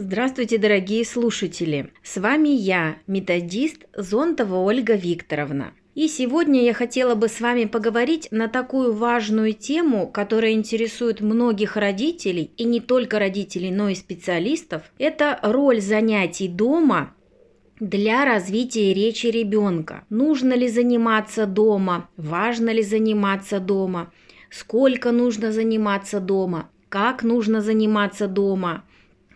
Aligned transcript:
Здравствуйте, 0.00 0.58
дорогие 0.58 1.04
слушатели! 1.04 1.90
С 2.04 2.18
вами 2.18 2.50
я, 2.50 2.98
методист 3.08 3.86
Зонтова 3.96 4.54
Ольга 4.54 4.94
Викторовна. 4.94 5.72
И 5.96 6.06
сегодня 6.06 6.62
я 6.62 6.72
хотела 6.72 7.16
бы 7.16 7.26
с 7.26 7.40
вами 7.40 7.64
поговорить 7.64 8.28
на 8.30 8.46
такую 8.46 8.92
важную 8.92 9.54
тему, 9.54 10.06
которая 10.06 10.52
интересует 10.52 11.20
многих 11.20 11.76
родителей, 11.76 12.52
и 12.56 12.62
не 12.62 12.78
только 12.78 13.18
родителей, 13.18 13.72
но 13.72 13.88
и 13.88 13.96
специалистов. 13.96 14.82
Это 15.00 15.40
роль 15.42 15.80
занятий 15.80 16.46
дома 16.46 17.16
для 17.80 18.24
развития 18.24 18.94
речи 18.94 19.26
ребенка. 19.26 20.04
Нужно 20.10 20.54
ли 20.54 20.68
заниматься 20.68 21.44
дома? 21.44 22.08
Важно 22.16 22.70
ли 22.70 22.84
заниматься 22.84 23.58
дома? 23.58 24.12
Сколько 24.48 25.10
нужно 25.10 25.50
заниматься 25.50 26.20
дома? 26.20 26.70
Как 26.88 27.24
нужно 27.24 27.60
заниматься 27.62 28.28
дома? 28.28 28.84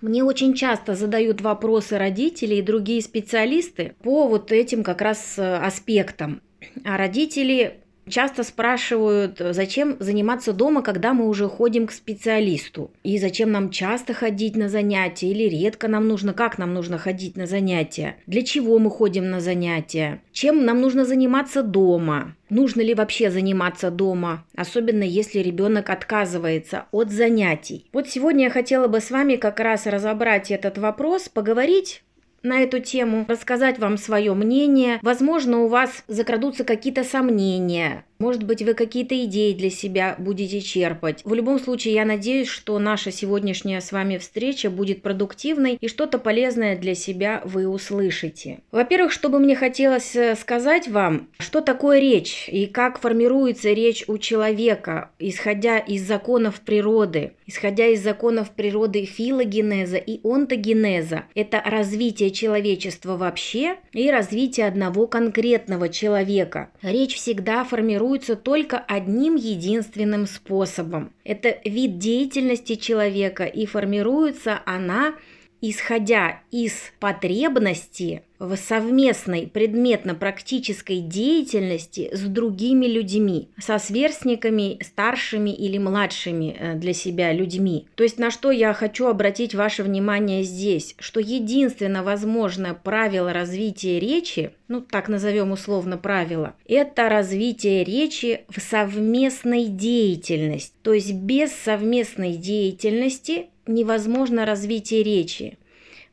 Мне 0.02 0.24
очень 0.24 0.54
часто 0.54 0.96
задают 0.96 1.40
вопросы 1.40 1.96
родители 1.96 2.56
и 2.56 2.62
другие 2.62 3.00
специалисты 3.00 3.94
по 4.02 4.26
вот 4.26 4.50
этим 4.50 4.82
как 4.82 5.00
раз 5.00 5.38
э, 5.38 5.56
аспектам. 5.56 6.42
А 6.84 6.96
родители 6.96 7.81
часто 8.08 8.42
спрашивают, 8.42 9.38
зачем 9.38 9.96
заниматься 10.00 10.52
дома, 10.52 10.82
когда 10.82 11.12
мы 11.14 11.28
уже 11.28 11.48
ходим 11.48 11.86
к 11.86 11.92
специалисту. 11.92 12.90
И 13.02 13.18
зачем 13.18 13.52
нам 13.52 13.70
часто 13.70 14.14
ходить 14.14 14.56
на 14.56 14.68
занятия 14.68 15.30
или 15.30 15.48
редко 15.48 15.88
нам 15.88 16.08
нужно, 16.08 16.32
как 16.32 16.58
нам 16.58 16.74
нужно 16.74 16.98
ходить 16.98 17.36
на 17.36 17.46
занятия, 17.46 18.16
для 18.26 18.42
чего 18.42 18.78
мы 18.78 18.90
ходим 18.90 19.30
на 19.30 19.40
занятия, 19.40 20.22
чем 20.32 20.64
нам 20.64 20.80
нужно 20.80 21.04
заниматься 21.04 21.62
дома. 21.62 22.34
Нужно 22.50 22.82
ли 22.82 22.94
вообще 22.94 23.30
заниматься 23.30 23.90
дома, 23.90 24.44
особенно 24.54 25.04
если 25.04 25.38
ребенок 25.38 25.88
отказывается 25.88 26.84
от 26.92 27.10
занятий? 27.10 27.86
Вот 27.94 28.08
сегодня 28.08 28.44
я 28.44 28.50
хотела 28.50 28.88
бы 28.88 29.00
с 29.00 29.10
вами 29.10 29.36
как 29.36 29.58
раз 29.58 29.86
разобрать 29.86 30.50
этот 30.50 30.76
вопрос, 30.76 31.30
поговорить 31.30 32.02
на 32.42 32.60
эту 32.60 32.80
тему, 32.80 33.24
рассказать 33.28 33.78
вам 33.78 33.96
свое 33.96 34.34
мнение. 34.34 34.98
Возможно, 35.02 35.60
у 35.62 35.68
вас 35.68 36.04
закрадутся 36.08 36.64
какие-то 36.64 37.04
сомнения, 37.04 38.04
может 38.22 38.44
быть, 38.44 38.62
вы 38.62 38.74
какие-то 38.74 39.20
идеи 39.24 39.52
для 39.52 39.68
себя 39.68 40.14
будете 40.16 40.60
черпать. 40.60 41.22
В 41.24 41.34
любом 41.34 41.58
случае, 41.58 41.94
я 41.94 42.04
надеюсь, 42.04 42.46
что 42.46 42.78
наша 42.78 43.10
сегодняшняя 43.10 43.80
с 43.80 43.90
вами 43.90 44.16
встреча 44.18 44.70
будет 44.70 45.02
продуктивной 45.02 45.76
и 45.80 45.88
что-то 45.88 46.18
полезное 46.18 46.78
для 46.78 46.94
себя 46.94 47.42
вы 47.44 47.66
услышите. 47.66 48.60
Во-первых, 48.70 49.10
что 49.10 49.28
бы 49.28 49.40
мне 49.40 49.56
хотелось 49.56 50.14
э, 50.14 50.36
сказать 50.36 50.86
вам, 50.86 51.30
что 51.40 51.60
такое 51.60 51.98
речь 51.98 52.48
и 52.48 52.66
как 52.66 53.00
формируется 53.00 53.72
речь 53.72 54.04
у 54.06 54.18
человека, 54.18 55.10
исходя 55.18 55.78
из 55.78 56.06
законов 56.06 56.60
природы, 56.60 57.32
исходя 57.46 57.88
из 57.88 58.04
законов 58.04 58.52
природы 58.52 59.04
филогенеза 59.04 59.96
и 59.96 60.20
онтогенеза. 60.24 61.24
Это 61.34 61.60
развитие 61.64 62.30
человечества 62.30 63.16
вообще 63.16 63.78
и 63.92 64.08
развитие 64.10 64.68
одного 64.68 65.08
конкретного 65.08 65.88
человека. 65.88 66.70
Речь 66.82 67.16
всегда 67.16 67.64
формируется 67.64 68.11
формируется 68.12 68.36
только 68.36 68.78
одним 68.78 69.36
единственным 69.36 70.26
способом. 70.26 71.12
Это 71.24 71.58
вид 71.64 71.98
деятельности 71.98 72.74
человека, 72.74 73.44
и 73.44 73.64
формируется 73.64 74.60
она 74.66 75.14
исходя 75.62 76.40
из 76.50 76.74
потребности 76.98 78.22
в 78.40 78.56
совместной 78.56 79.46
предметно-практической 79.46 80.98
деятельности 80.98 82.10
с 82.12 82.22
другими 82.22 82.86
людьми, 82.86 83.48
со 83.60 83.78
сверстниками, 83.78 84.82
старшими 84.82 85.50
или 85.50 85.78
младшими 85.78 86.56
э, 86.58 86.74
для 86.74 86.92
себя 86.92 87.32
людьми. 87.32 87.86
То 87.94 88.02
есть 88.02 88.18
на 88.18 88.32
что 88.32 88.50
я 88.50 88.74
хочу 88.74 89.06
обратить 89.06 89.54
ваше 89.54 89.84
внимание 89.84 90.42
здесь, 90.42 90.96
что 90.98 91.20
единственно 91.20 92.02
возможное 92.02 92.74
правило 92.74 93.32
развития 93.32 94.00
речи, 94.00 94.50
ну 94.66 94.80
так 94.80 95.08
назовем 95.08 95.52
условно 95.52 95.96
правило, 95.96 96.56
это 96.66 97.08
развитие 97.08 97.84
речи 97.84 98.44
в 98.48 98.60
совместной 98.60 99.66
деятельности. 99.66 100.74
То 100.82 100.92
есть 100.92 101.12
без 101.12 101.52
совместной 101.52 102.34
деятельности 102.34 103.46
невозможно 103.66 104.44
развитие 104.44 105.02
речи. 105.02 105.58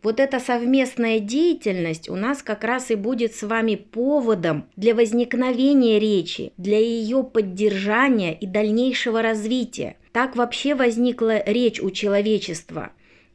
Вот 0.02 0.20
эта 0.20 0.40
совместная 0.40 1.20
деятельность 1.20 2.10
у 2.10 2.16
нас 2.16 2.42
как 2.42 2.64
раз 2.64 2.90
и 2.90 2.96
будет 2.96 3.36
с 3.36 3.44
вами 3.44 3.76
поводом 3.76 4.66
для 4.78 4.96
возникновения 4.96 6.00
речи, 6.00 6.54
для 6.58 6.80
ее 6.80 7.24
поддержания 7.24 8.34
и 8.34 8.46
дальнейшего 8.46 9.22
развития. 9.22 9.98
Так 10.14 10.36
вообще 10.36 10.74
возникла 10.74 11.44
речь 11.46 11.82
у 11.82 11.92
человечества. 11.92 12.92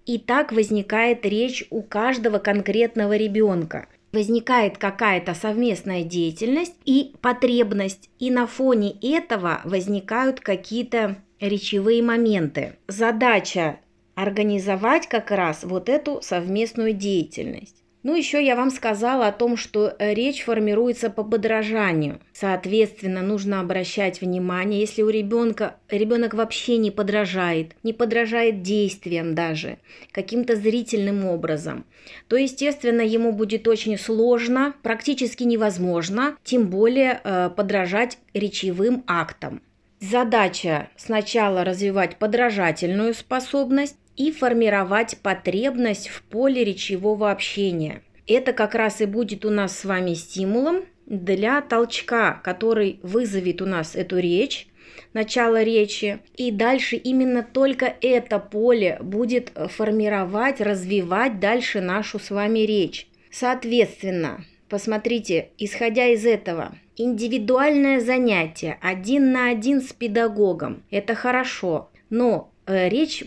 И 0.06 0.18
так 0.18 0.52
возникает 0.52 1.24
речь 1.26 1.66
у 1.70 1.82
каждого 1.82 2.38
конкретного 2.38 3.16
ребенка. 3.16 3.86
Возникает 4.12 4.78
какая-то 4.78 5.34
совместная 5.34 6.02
деятельность 6.02 6.74
и 6.84 7.14
потребность, 7.20 8.10
и 8.18 8.30
на 8.30 8.46
фоне 8.46 8.94
этого 9.02 9.60
возникают 9.64 10.40
какие-то 10.40 11.16
речевые 11.40 12.02
моменты. 12.02 12.76
Задача 12.86 13.80
организовать 14.14 15.08
как 15.08 15.30
раз 15.30 15.64
вот 15.64 15.88
эту 15.88 16.20
совместную 16.22 16.92
деятельность. 16.92 17.84
Ну, 18.04 18.14
еще 18.14 18.44
я 18.44 18.54
вам 18.54 18.70
сказала 18.70 19.28
о 19.28 19.32
том, 19.32 19.56
что 19.56 19.94
э, 19.98 20.12
речь 20.12 20.42
формируется 20.42 21.08
по 21.08 21.24
подражанию. 21.24 22.20
Соответственно, 22.34 23.22
нужно 23.22 23.60
обращать 23.60 24.20
внимание, 24.20 24.80
если 24.80 25.00
у 25.00 25.08
ребенка 25.08 25.76
ребенок 25.88 26.34
вообще 26.34 26.76
не 26.76 26.90
подражает, 26.90 27.72
не 27.82 27.94
подражает 27.94 28.60
действиям 28.60 29.34
даже, 29.34 29.78
каким-то 30.12 30.54
зрительным 30.54 31.24
образом, 31.24 31.86
то, 32.28 32.36
естественно, 32.36 33.00
ему 33.00 33.32
будет 33.32 33.66
очень 33.66 33.96
сложно, 33.96 34.74
практически 34.82 35.44
невозможно, 35.44 36.36
тем 36.44 36.66
более 36.66 37.22
э, 37.24 37.48
подражать 37.56 38.18
речевым 38.34 39.02
актам. 39.06 39.62
Задача 40.00 40.90
сначала 40.98 41.64
развивать 41.64 42.18
подражательную 42.18 43.14
способность, 43.14 43.96
и 44.16 44.30
формировать 44.30 45.18
потребность 45.22 46.08
в 46.08 46.22
поле 46.22 46.64
речевого 46.64 47.30
общения. 47.30 48.02
Это 48.26 48.52
как 48.52 48.74
раз 48.74 49.00
и 49.00 49.06
будет 49.06 49.44
у 49.44 49.50
нас 49.50 49.78
с 49.78 49.84
вами 49.84 50.14
стимулом 50.14 50.84
для 51.06 51.60
толчка, 51.60 52.40
который 52.42 52.98
вызовет 53.02 53.60
у 53.60 53.66
нас 53.66 53.94
эту 53.94 54.18
речь, 54.18 54.66
начало 55.12 55.62
речи. 55.62 56.20
И 56.36 56.50
дальше 56.50 56.96
именно 56.96 57.42
только 57.42 57.94
это 58.00 58.38
поле 58.38 58.98
будет 59.02 59.52
формировать, 59.54 60.60
развивать 60.60 61.40
дальше 61.40 61.80
нашу 61.80 62.18
с 62.18 62.30
вами 62.30 62.60
речь. 62.60 63.06
Соответственно, 63.30 64.44
посмотрите, 64.68 65.50
исходя 65.58 66.06
из 66.06 66.24
этого, 66.24 66.74
индивидуальное 66.96 68.00
занятие 68.00 68.78
один 68.80 69.32
на 69.32 69.48
один 69.48 69.82
с 69.82 69.92
педагогом– 69.92 70.82
это 70.90 71.14
хорошо, 71.14 71.90
но 72.10 72.52
э, 72.66 72.88
речь 72.88 73.24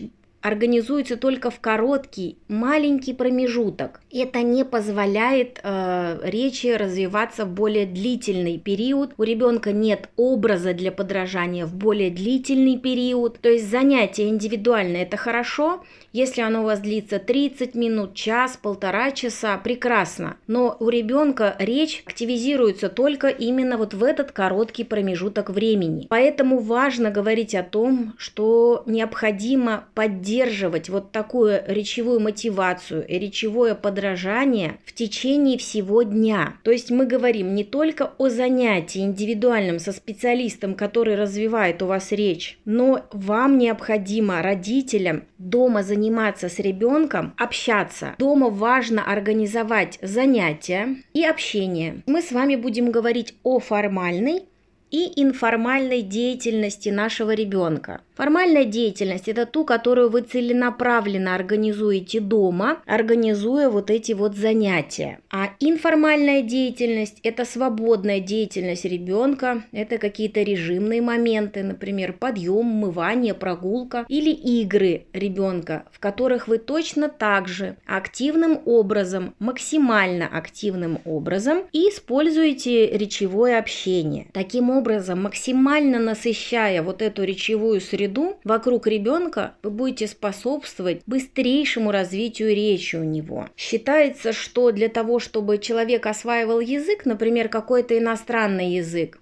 организуется 0.48 1.16
только 1.16 1.50
в 1.50 1.60
короткий, 1.60 2.38
маленький 2.48 3.12
промежуток. 3.14 4.00
Это 4.10 4.42
не 4.42 4.64
позволяет 4.64 5.60
э, 5.62 6.18
речи 6.24 6.68
развиваться 6.68 7.44
в 7.44 7.50
более 7.50 7.86
длительный 7.86 8.58
период. 8.58 9.12
У 9.18 9.22
ребенка 9.22 9.72
нет 9.72 10.08
образа 10.16 10.74
для 10.74 10.90
подражания 10.90 11.66
в 11.66 11.74
более 11.74 12.10
длительный 12.10 12.78
период. 12.78 13.38
То 13.40 13.48
есть 13.50 13.70
занятие 13.70 14.28
индивидуальное 14.28 15.02
это 15.02 15.16
хорошо, 15.16 15.84
если 16.12 16.40
оно 16.40 16.62
у 16.62 16.64
вас 16.64 16.80
длится 16.80 17.18
30 17.18 17.74
минут, 17.74 18.14
час, 18.14 18.58
полтора 18.60 19.10
часа, 19.10 19.56
прекрасно. 19.58 20.36
Но 20.46 20.76
у 20.80 20.88
ребенка 20.88 21.54
речь 21.58 22.02
активизируется 22.06 22.88
только 22.88 23.28
именно 23.28 23.76
вот 23.76 23.94
в 23.94 24.02
этот 24.02 24.32
короткий 24.32 24.84
промежуток 24.84 25.50
времени. 25.50 26.06
Поэтому 26.08 26.58
важно 26.58 27.10
говорить 27.10 27.54
о 27.54 27.62
том, 27.62 28.14
что 28.18 28.82
необходимо 28.86 29.84
поддерживать 29.94 30.88
вот 30.88 31.12
такую 31.12 31.62
речевую 31.66 32.20
мотивацию 32.20 33.06
и 33.06 33.18
речевое 33.18 33.74
подражание 33.74 34.78
в 34.84 34.92
течение 34.92 35.58
всего 35.58 36.02
дня. 36.02 36.54
То 36.62 36.70
есть 36.70 36.90
мы 36.90 37.06
говорим 37.06 37.54
не 37.54 37.64
только 37.64 38.12
о 38.18 38.28
занятии 38.28 39.00
индивидуальном 39.00 39.78
со 39.78 39.92
специалистом, 39.92 40.74
который 40.74 41.16
развивает 41.16 41.82
у 41.82 41.86
вас 41.86 42.12
речь, 42.12 42.58
но 42.64 43.04
вам 43.12 43.58
необходимо 43.58 44.42
родителям 44.42 45.24
дома 45.38 45.82
заниматься 45.82 45.97
заниматься 45.98 46.48
с 46.48 46.60
ребенком, 46.60 47.34
общаться. 47.36 48.14
Дома 48.18 48.50
важно 48.50 49.04
организовать 49.04 49.98
занятия 50.00 50.96
и 51.12 51.24
общение. 51.24 52.02
Мы 52.06 52.22
с 52.22 52.30
вами 52.30 52.54
будем 52.54 52.92
говорить 52.92 53.34
о 53.42 53.58
формальной 53.58 54.44
и 54.90 55.20
информальной 55.20 56.02
деятельности 56.02 56.88
нашего 56.88 57.34
ребенка. 57.34 58.00
Формальная 58.18 58.64
деятельность– 58.64 59.28
это 59.28 59.46
ту, 59.46 59.64
которую 59.64 60.10
вы 60.10 60.22
целенаправленно 60.22 61.36
организуете 61.36 62.18
дома, 62.18 62.82
организуя 62.84 63.70
вот 63.70 63.90
эти 63.90 64.10
вот 64.10 64.34
занятия. 64.34 65.20
А 65.30 65.50
информальная 65.60 66.42
деятельность– 66.42 67.20
это 67.22 67.44
свободная 67.44 68.18
деятельность 68.18 68.84
ребенка, 68.84 69.62
это 69.70 69.98
какие-то 69.98 70.42
режимные 70.42 71.00
моменты, 71.00 71.62
например, 71.62 72.12
подъем, 72.12 72.82
умывание, 72.82 73.34
прогулка 73.34 74.04
или 74.08 74.32
игры 74.32 75.04
ребенка, 75.12 75.84
в 75.92 76.00
которых 76.00 76.48
вы 76.48 76.58
точно 76.58 77.08
так 77.08 77.46
же 77.46 77.76
активным 77.86 78.58
образом, 78.64 79.36
максимально 79.38 80.26
активным 80.26 80.98
образом 81.04 81.62
используете 81.72 82.88
речевое 82.98 83.60
общение. 83.60 84.26
Таким 84.32 84.70
образом, 84.70 85.22
максимально 85.22 86.00
насыщая 86.00 86.82
вот 86.82 87.00
эту 87.00 87.22
речевую 87.22 87.80
среду 87.80 88.07
вокруг 88.44 88.86
ребенка, 88.86 89.54
вы 89.62 89.70
будете 89.70 90.06
способствовать 90.06 91.02
быстрейшему 91.06 91.90
развитию 91.90 92.54
речи 92.54 92.96
у 92.96 93.04
него. 93.04 93.48
Считается, 93.56 94.32
что 94.32 94.70
для 94.72 94.88
того, 94.88 95.18
чтобы 95.18 95.58
человек 95.58 96.06
осваивал 96.06 96.60
язык, 96.60 97.04
например, 97.04 97.48
какой-то 97.48 97.96
иностранный 97.98 98.70
язык, 98.72 99.18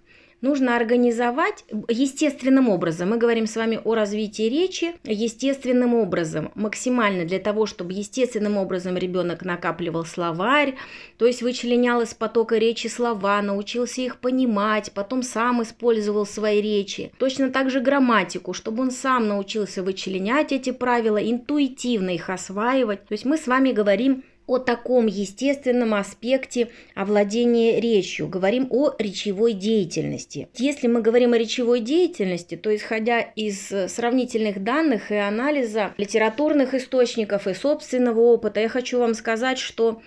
нужно 0.46 0.76
организовать 0.76 1.64
естественным 1.88 2.68
образом. 2.68 3.10
Мы 3.10 3.18
говорим 3.18 3.46
с 3.46 3.56
вами 3.56 3.80
о 3.84 3.94
развитии 3.94 4.44
речи 4.44 4.94
естественным 5.04 5.94
образом, 5.94 6.52
максимально 6.54 7.24
для 7.24 7.40
того, 7.40 7.66
чтобы 7.66 7.92
естественным 7.92 8.56
образом 8.56 8.96
ребенок 8.96 9.44
накапливал 9.44 10.04
словарь, 10.04 10.76
то 11.18 11.26
есть 11.26 11.42
вычленял 11.42 12.00
из 12.00 12.14
потока 12.14 12.58
речи 12.58 12.86
слова, 12.86 13.42
научился 13.42 14.02
их 14.02 14.18
понимать, 14.18 14.92
потом 14.92 15.22
сам 15.22 15.62
использовал 15.62 16.26
свои 16.26 16.60
речи. 16.60 17.10
Точно 17.18 17.50
так 17.50 17.70
же 17.70 17.80
грамматику, 17.80 18.52
чтобы 18.52 18.82
он 18.84 18.90
сам 18.92 19.26
научился 19.26 19.82
вычленять 19.82 20.52
эти 20.52 20.70
правила, 20.70 21.18
интуитивно 21.18 22.10
их 22.10 22.30
осваивать. 22.30 23.04
То 23.06 23.12
есть 23.12 23.24
мы 23.24 23.36
с 23.36 23.46
вами 23.48 23.72
говорим 23.72 24.22
о 24.46 24.58
таком 24.58 25.06
естественном 25.06 25.94
аспекте 25.94 26.68
овладения 26.94 27.80
речью, 27.80 28.28
говорим 28.28 28.68
о 28.70 28.94
речевой 28.98 29.54
деятельности. 29.54 30.48
Если 30.56 30.86
мы 30.86 31.02
говорим 31.02 31.32
о 31.32 31.38
речевой 31.38 31.80
деятельности, 31.80 32.56
то 32.56 32.74
исходя 32.74 33.20
из 33.20 33.68
сравнительных 33.88 34.62
данных 34.62 35.10
и 35.10 35.16
анализа 35.16 35.94
литературных 35.96 36.74
источников 36.74 37.48
и 37.48 37.54
собственного 37.54 38.20
опыта, 38.20 38.60
я 38.60 38.68
хочу 38.68 39.00
вам 39.00 39.14
сказать, 39.14 39.58
что 39.58 40.00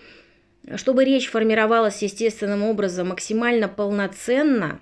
чтобы 0.75 1.03
речь 1.03 1.30
формировалась 1.30 2.01
естественным 2.01 2.63
образом 2.63 3.09
максимально 3.09 3.68
полноценно 3.68 4.81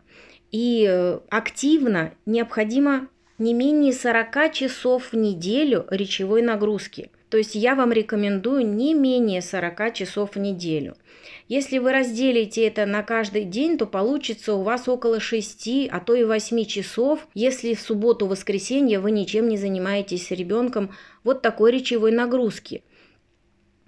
и 0.52 1.20
активно, 1.30 2.14
необходимо 2.26 3.08
не 3.38 3.54
менее 3.54 3.94
40 3.94 4.54
часов 4.54 5.12
в 5.12 5.18
неделю 5.18 5.86
речевой 5.90 6.42
нагрузки– 6.42 7.12
то 7.30 7.38
есть 7.38 7.56
я 7.56 7.76
вам 7.76 7.92
рекомендую 7.92 8.66
не 8.66 8.94
менее 8.94 9.42
40 9.42 9.94
часов 9.94 10.36
в 10.36 10.40
неделю. 10.40 10.96
Если 11.50 11.78
вы 11.78 11.92
разделите 11.92 12.66
это 12.66 12.86
на 12.86 13.04
каждый 13.04 13.44
день, 13.44 13.78
то 13.78 13.86
получится 13.86 14.54
у 14.54 14.64
вас 14.64 14.88
около 14.88 15.20
6, 15.20 15.90
а 15.92 16.00
то 16.00 16.16
и 16.16 16.24
8 16.24 16.66
часов, 16.66 17.28
если 17.34 17.74
в 17.74 17.82
субботу-воскресенье 17.82 19.00
вы 19.00 19.12
ничем 19.12 19.48
не 19.50 19.58
занимаетесь 19.58 20.28
с 20.28 20.32
ребенком 20.32 20.92
вот 21.24 21.42
такой 21.42 21.72
речевой 21.72 22.12
нагрузки. 22.12 22.84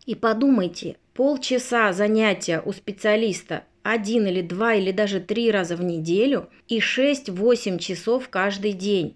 И 0.06 0.16
подумайте, 0.16 0.98
полчаса 1.14 1.94
занятия 1.94 2.62
у 2.66 2.74
специалиста 2.74 3.64
один 3.84 4.28
или 4.28 4.42
два 4.42 4.74
или 4.76 4.92
даже 4.92 5.20
три 5.20 5.52
раза 5.52 5.76
в 5.76 5.84
неделю 5.84 6.50
и 6.68 6.80
6-8 6.80 7.78
часов 7.80 8.30
каждый 8.30 8.74
день 8.74 9.16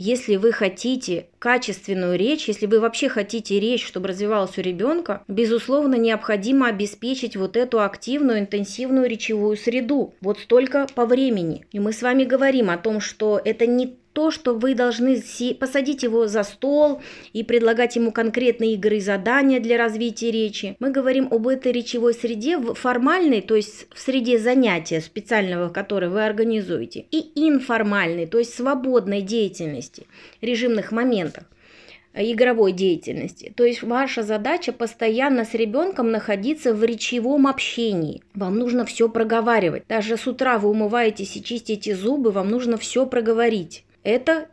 если 0.00 0.36
вы 0.36 0.50
хотите 0.50 1.26
качественную 1.38 2.18
речь, 2.18 2.48
если 2.48 2.64
вы 2.64 2.80
вообще 2.80 3.10
хотите 3.10 3.60
речь, 3.60 3.86
чтобы 3.86 4.08
развивалась 4.08 4.56
у 4.56 4.62
ребенка, 4.62 5.24
безусловно, 5.28 5.94
необходимо 5.96 6.68
обеспечить 6.68 7.36
вот 7.36 7.54
эту 7.54 7.82
активную, 7.82 8.38
интенсивную 8.38 9.06
речевую 9.06 9.58
среду. 9.58 10.14
Вот 10.22 10.38
столько 10.38 10.86
по 10.94 11.04
времени. 11.04 11.66
И 11.70 11.78
мы 11.78 11.92
с 11.92 12.00
вами 12.00 12.24
говорим 12.24 12.70
о 12.70 12.78
том, 12.78 13.00
что 13.00 13.38
это 13.44 13.66
не 13.66 13.98
то, 14.12 14.30
что 14.30 14.54
вы 14.54 14.74
должны 14.74 15.22
посадить 15.58 16.02
его 16.02 16.26
за 16.26 16.42
стол 16.42 17.00
и 17.32 17.44
предлагать 17.44 17.96
ему 17.96 18.12
конкретные 18.12 18.74
игры 18.74 18.96
и 18.96 19.00
задания 19.00 19.60
для 19.60 19.78
развития 19.78 20.30
речи. 20.30 20.76
Мы 20.80 20.90
говорим 20.90 21.28
об 21.30 21.46
этой 21.46 21.72
речевой 21.72 22.14
среде 22.14 22.58
в 22.58 22.74
формальной, 22.74 23.40
то 23.40 23.54
есть 23.54 23.86
в 23.92 23.98
среде 24.00 24.38
занятия 24.38 25.00
специального, 25.00 25.68
которое 25.68 26.08
вы 26.08 26.24
организуете, 26.24 27.06
и 27.10 27.30
информальной, 27.34 28.26
то 28.26 28.38
есть 28.38 28.54
свободной 28.54 29.22
деятельности, 29.22 30.06
режимных 30.40 30.92
моментах 30.92 31.44
игровой 32.14 32.72
деятельности. 32.72 33.52
То 33.56 33.64
есть 33.64 33.82
ваша 33.82 34.22
задача 34.22 34.72
постоянно 34.72 35.44
с 35.44 35.54
ребенком 35.54 36.10
находиться 36.10 36.74
в 36.74 36.82
речевом 36.82 37.46
общении. 37.46 38.22
Вам 38.34 38.58
нужно 38.58 38.84
все 38.84 39.08
проговаривать. 39.08 39.84
Даже 39.88 40.16
с 40.16 40.26
утра 40.26 40.58
вы 40.58 40.70
умываетесь 40.70 41.36
и 41.36 41.42
чистите 41.42 41.94
зубы, 41.94 42.32
вам 42.32 42.50
нужно 42.50 42.76
все 42.76 43.06
проговорить. 43.06 43.84
Это 44.02 44.48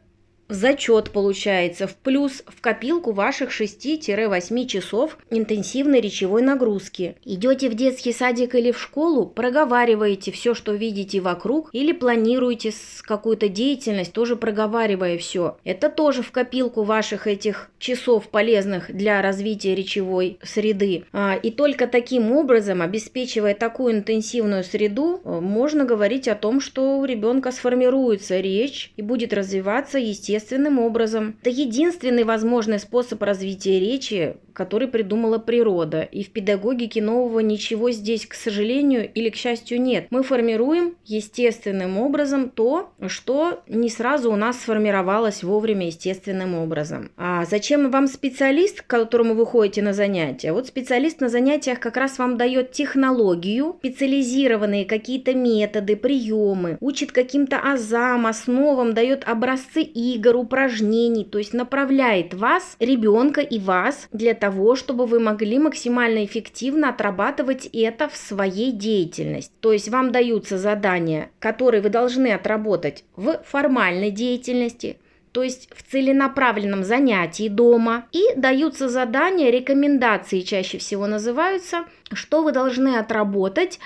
зачет 0.49 1.11
получается 1.11 1.87
в 1.87 1.95
плюс 1.95 2.43
в 2.47 2.61
копилку 2.61 3.11
ваших 3.11 3.49
6-8 3.49 4.65
часов 4.65 5.17
интенсивной 5.29 6.01
речевой 6.01 6.41
нагрузки. 6.41 7.15
Идете 7.25 7.69
в 7.69 7.75
детский 7.75 8.13
садик 8.13 8.55
или 8.55 8.71
в 8.71 8.79
школу, 8.79 9.25
проговариваете 9.25 10.31
все, 10.31 10.53
что 10.53 10.73
видите 10.73 11.19
вокруг, 11.19 11.69
или 11.73 11.91
планируете 11.91 12.71
какую-то 13.01 13.49
деятельность, 13.49 14.13
тоже 14.13 14.35
проговаривая 14.35 15.17
все. 15.17 15.57
Это 15.63 15.89
тоже 15.89 16.21
в 16.21 16.31
копилку 16.31 16.83
ваших 16.83 17.27
этих 17.27 17.69
часов 17.79 18.29
полезных 18.29 18.93
для 18.93 19.21
развития 19.21 19.75
речевой 19.75 20.39
среды. 20.43 21.05
А, 21.11 21.35
и 21.35 21.51
только 21.51 21.87
таким 21.87 22.31
образом, 22.31 22.81
обеспечивая 22.81 23.53
такую 23.53 23.93
интенсивную 23.93 24.63
среду, 24.63 25.21
можно 25.23 25.85
говорить 25.85 26.27
о 26.27 26.35
том, 26.35 26.61
что 26.61 26.99
у 26.99 27.05
ребенка 27.05 27.51
сформируется 27.51 28.39
речь 28.39 28.91
и 28.97 29.01
будет 29.01 29.33
развиваться 29.33 29.97
естественно 29.97 30.36
естественным 30.37 30.79
образом. 30.79 31.35
Это 31.41 31.49
единственный 31.49 32.23
возможный 32.23 32.79
способ 32.79 33.21
развития 33.21 33.79
речи, 33.79 34.37
который 34.53 34.87
придумала 34.87 35.37
природа. 35.37 36.01
И 36.01 36.23
в 36.23 36.31
педагогике 36.31 37.01
нового 37.01 37.41
ничего 37.41 37.91
здесь, 37.91 38.25
к 38.25 38.33
сожалению 38.33 39.07
или 39.11 39.29
к 39.29 39.35
счастью, 39.35 39.81
нет. 39.81 40.07
Мы 40.09 40.23
формируем 40.23 40.95
естественным 41.05 41.99
образом 41.99 42.49
то, 42.49 42.89
что 43.07 43.61
не 43.67 43.89
сразу 43.89 44.31
у 44.31 44.35
нас 44.35 44.59
сформировалось 44.59 45.43
вовремя 45.43 45.87
естественным 45.87 46.55
образом. 46.55 47.11
А 47.17 47.45
зачем 47.45 47.91
вам 47.91 48.07
специалист, 48.07 48.81
к 48.81 48.87
которому 48.87 49.35
вы 49.35 49.45
ходите 49.45 49.81
на 49.81 49.93
занятия? 49.93 50.53
Вот 50.53 50.67
специалист 50.67 51.21
на 51.21 51.29
занятиях 51.29 51.79
как 51.79 51.97
раз 51.97 52.17
вам 52.17 52.37
дает 52.37 52.71
технологию, 52.71 53.75
специализированные 53.79 54.85
какие-то 54.85 55.35
методы, 55.35 55.95
приемы, 55.95 56.77
учит 56.79 57.11
каким-то 57.11 57.59
азам, 57.59 58.25
основам, 58.25 58.93
дает 58.93 59.23
образцы 59.27 59.81
игр, 59.81 60.26
упражнений, 60.35 61.23
то 61.23 61.37
есть 61.37 61.53
направляет 61.53 62.33
вас, 62.33 62.75
ребенка 62.79 63.41
и 63.41 63.59
вас 63.59 64.09
для 64.11 64.33
того, 64.33 64.75
чтобы 64.75 65.05
вы 65.05 65.19
могли 65.19 65.59
максимально 65.59 66.25
эффективно 66.25 66.89
отрабатывать 66.89 67.67
это 67.71 68.09
в 68.09 68.17
своей 68.17 68.71
деятельности. 68.71 69.53
То 69.61 69.71
есть 69.73 69.89
вам 69.89 70.11
даются 70.11 70.57
задания, 70.57 71.29
которые 71.39 71.81
вы 71.81 71.89
должны 71.89 72.33
отработать 72.33 73.03
в 73.15 73.41
формальной 73.45 74.11
деятельности, 74.11 74.97
то 75.31 75.43
есть 75.43 75.69
в 75.75 75.83
целенаправленном 75.91 76.83
занятии 76.83 77.47
дома, 77.47 78.07
и 78.11 78.23
даются 78.35 78.89
задания, 78.89 79.51
рекомендации 79.51 80.41
чаще 80.41 80.79
всего 80.79 81.05
называются, 81.05 81.85
что 82.11 82.41
вы 82.41 82.51
должны 82.51 82.97
отработать 82.97 83.79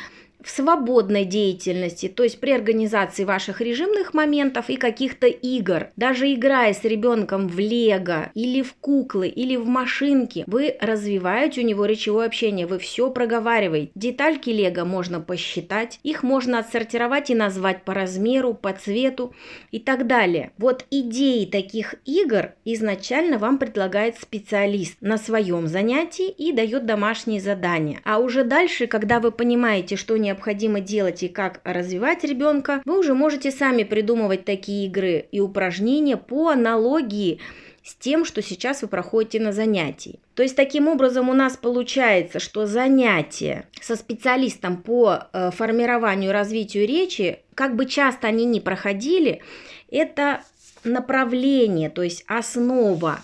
в 0.44 0.50
свободной 0.50 1.26
деятельности, 1.26 2.08
то 2.08 2.24
есть 2.24 2.40
при 2.40 2.52
организации 2.52 3.24
ваших 3.24 3.62
режимных 3.62 4.14
моментов 4.14 4.70
и 4.70 4.76
каких-то 4.76 5.28
игр. 5.28 5.88
Даже 5.96 6.34
играя 6.34 6.74
с 6.74 6.84
ребенком 6.84 7.48
в 7.48 7.60
лего 7.60 8.32
или 8.34 8.62
в 8.62 8.74
куклы 8.76 9.28
или 9.28 9.56
в 9.56 9.68
машинки, 9.68 10.44
вы 10.48 10.76
развиваете 10.80 11.62
у 11.62 11.64
него 11.64 11.86
речевое 11.86 12.28
общение, 12.28 12.66
вы 12.66 12.80
все 12.80 13.10
проговариваете. 13.12 13.92
Детальки 13.96 14.50
лего 14.50 14.86
можно 14.86 15.20
посчитать, 15.20 16.00
их 16.04 16.24
можно 16.24 16.60
отсортировать 16.60 17.30
и 17.30 17.36
назвать 17.36 17.84
по 17.84 17.94
размеру, 17.94 18.54
по 18.54 18.74
цвету 18.74 19.34
и 19.72 19.80
так 19.80 20.08
далее. 20.08 20.52
Вот 20.58 20.86
идеи 20.90 21.46
таких 21.46 21.96
игр 22.06 22.54
изначально 22.66 23.38
вам 23.38 23.58
предлагает 23.58 24.18
специалист 24.18 24.98
на 25.02 25.18
своем 25.18 25.68
занятии 25.68 26.30
и 26.30 26.52
дает 26.52 26.86
домашние 26.86 27.42
задания. 27.42 28.00
А 28.04 28.20
уже 28.20 28.44
дальше, 28.44 28.88
когда 28.88 29.20
вы 29.20 29.32
понимаете, 29.32 29.96
что 29.96 30.18
не 30.18 30.31
необходимо 30.32 30.80
делать 30.80 31.24
и 31.24 31.28
как 31.28 31.60
развивать 31.64 32.24
ребенка, 32.24 32.82
вы 32.86 33.00
уже 33.00 33.14
можете 33.14 33.52
сами 33.52 33.84
придумывать 33.84 34.46
такие 34.46 34.88
игры 34.88 35.26
и 35.32 35.40
упражнения 35.40 36.18
по 36.18 36.50
аналогии 36.50 37.40
с 37.84 37.96
тем, 37.96 38.26
что 38.26 38.42
сейчас 38.42 38.82
вы 38.82 38.88
проходите 38.88 39.40
на 39.40 39.52
занятии. 39.52 40.20
То 40.36 40.44
есть 40.44 40.56
таким 40.56 40.88
образом 40.88 41.30
у 41.30 41.34
нас 41.34 41.58
получается, 41.58 42.40
что 42.40 42.66
занятия 42.66 43.66
со 43.82 43.96
специалистом 43.96 44.78
по 44.78 45.28
э, 45.34 45.52
формированию 45.52 46.30
и 46.30 46.34
развитию 46.34 46.88
речи, 46.88 47.40
как 47.56 47.76
бы 47.76 47.86
часто 47.86 48.28
они 48.28 48.46
ни 48.46 48.60
проходили, 48.60 49.42
это 49.90 50.42
направление, 50.84 51.90
то 51.90 52.04
есть 52.04 52.24
основа, 52.28 53.20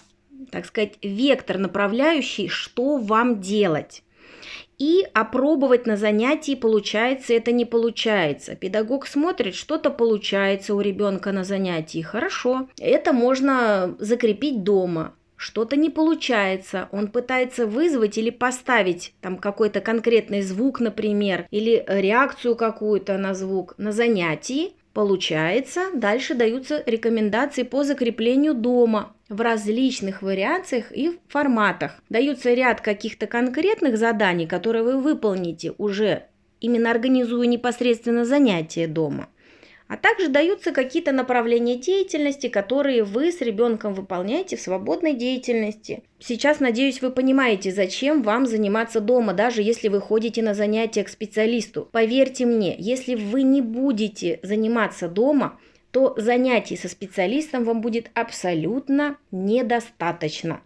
так 0.51 0.65
сказать, 0.65 0.93
вектор 1.01 1.57
направляющий, 1.57 2.49
что 2.49 2.97
вам 2.97 3.39
делать. 3.39 4.03
И 4.77 5.07
опробовать 5.13 5.87
на 5.87 5.97
занятии 5.97 6.55
получается, 6.55 7.33
это 7.33 7.51
не 7.51 7.65
получается. 7.65 8.55
Педагог 8.55 9.07
смотрит, 9.07 9.55
что-то 9.55 9.89
получается 9.89 10.75
у 10.75 10.81
ребенка 10.81 11.31
на 11.31 11.43
занятии, 11.43 12.01
хорошо. 12.01 12.69
Это 12.79 13.11
можно 13.11 13.95
закрепить 13.99 14.63
дома 14.63 15.13
что-то 15.37 15.75
не 15.75 15.89
получается, 15.89 16.89
он 16.91 17.09
пытается 17.09 17.67
вызвать 17.67 18.17
или 18.17 18.31
поставить 18.31 19.13
там 19.21 19.37
какой-то 19.37 19.81
конкретный 19.81 20.41
звук, 20.41 20.79
например, 20.79 21.47
или 21.51 21.85
реакцию 21.87 22.55
какую-то 22.55 23.17
на 23.19 23.35
звук 23.35 23.75
на 23.77 23.91
занятии, 23.91 24.73
получается, 24.97 25.91
дальше 25.93 26.33
даются 26.33 26.81
рекомендации 26.87 27.61
по 27.61 27.83
закреплению 27.83 28.55
дома 28.55 29.13
в 29.29 29.41
различных 29.41 30.23
вариациях 30.23 30.91
и 30.91 31.19
форматах. 31.27 32.01
Даются 32.09 32.51
ряд 32.55 32.81
каких-то 32.81 33.27
конкретных 33.27 33.95
заданий, 33.99 34.47
которые 34.47 34.83
вы 34.83 34.97
выполните 34.99 35.75
уже 35.77 36.23
именно 36.61 36.89
организуя 36.89 37.45
непосредственно 37.45 38.25
занятия 38.25 38.87
дома 38.87 39.29
а 39.87 39.97
также 39.97 40.27
даются 40.27 40.71
какие-то 40.71 41.11
направления 41.11 41.77
деятельности, 41.77 42.47
которые 42.47 43.03
вы 43.03 43.31
с 43.31 43.41
ребенком 43.41 43.93
выполняете 43.93 44.57
в 44.57 44.61
свободной 44.61 45.13
деятельности. 45.13 46.03
Сейчас, 46.19 46.59
надеюсь, 46.59 47.01
вы 47.01 47.11
понимаете, 47.11 47.71
зачем 47.71 48.21
вам 48.21 48.45
заниматься 48.45 48.99
дома, 48.99 49.33
даже 49.33 49.61
если 49.61 49.87
вы 49.87 50.01
ходите 50.01 50.41
на 50.41 50.53
занятия 50.53 51.03
к 51.03 51.09
специалисту. 51.09 51.87
Поверьте 51.91 52.45
мне, 52.45 52.75
если 52.77 53.15
вы 53.15 53.43
не 53.43 53.61
будете 53.61 54.39
заниматься 54.43 55.07
дома, 55.07 55.59
то 55.91 56.13
занятий 56.17 56.75
со 56.75 56.89
специалистом 56.89 57.63
вам 57.63 57.81
будет 57.81 58.11
абсолютно 58.13 59.17
недостаточно. 59.31 60.61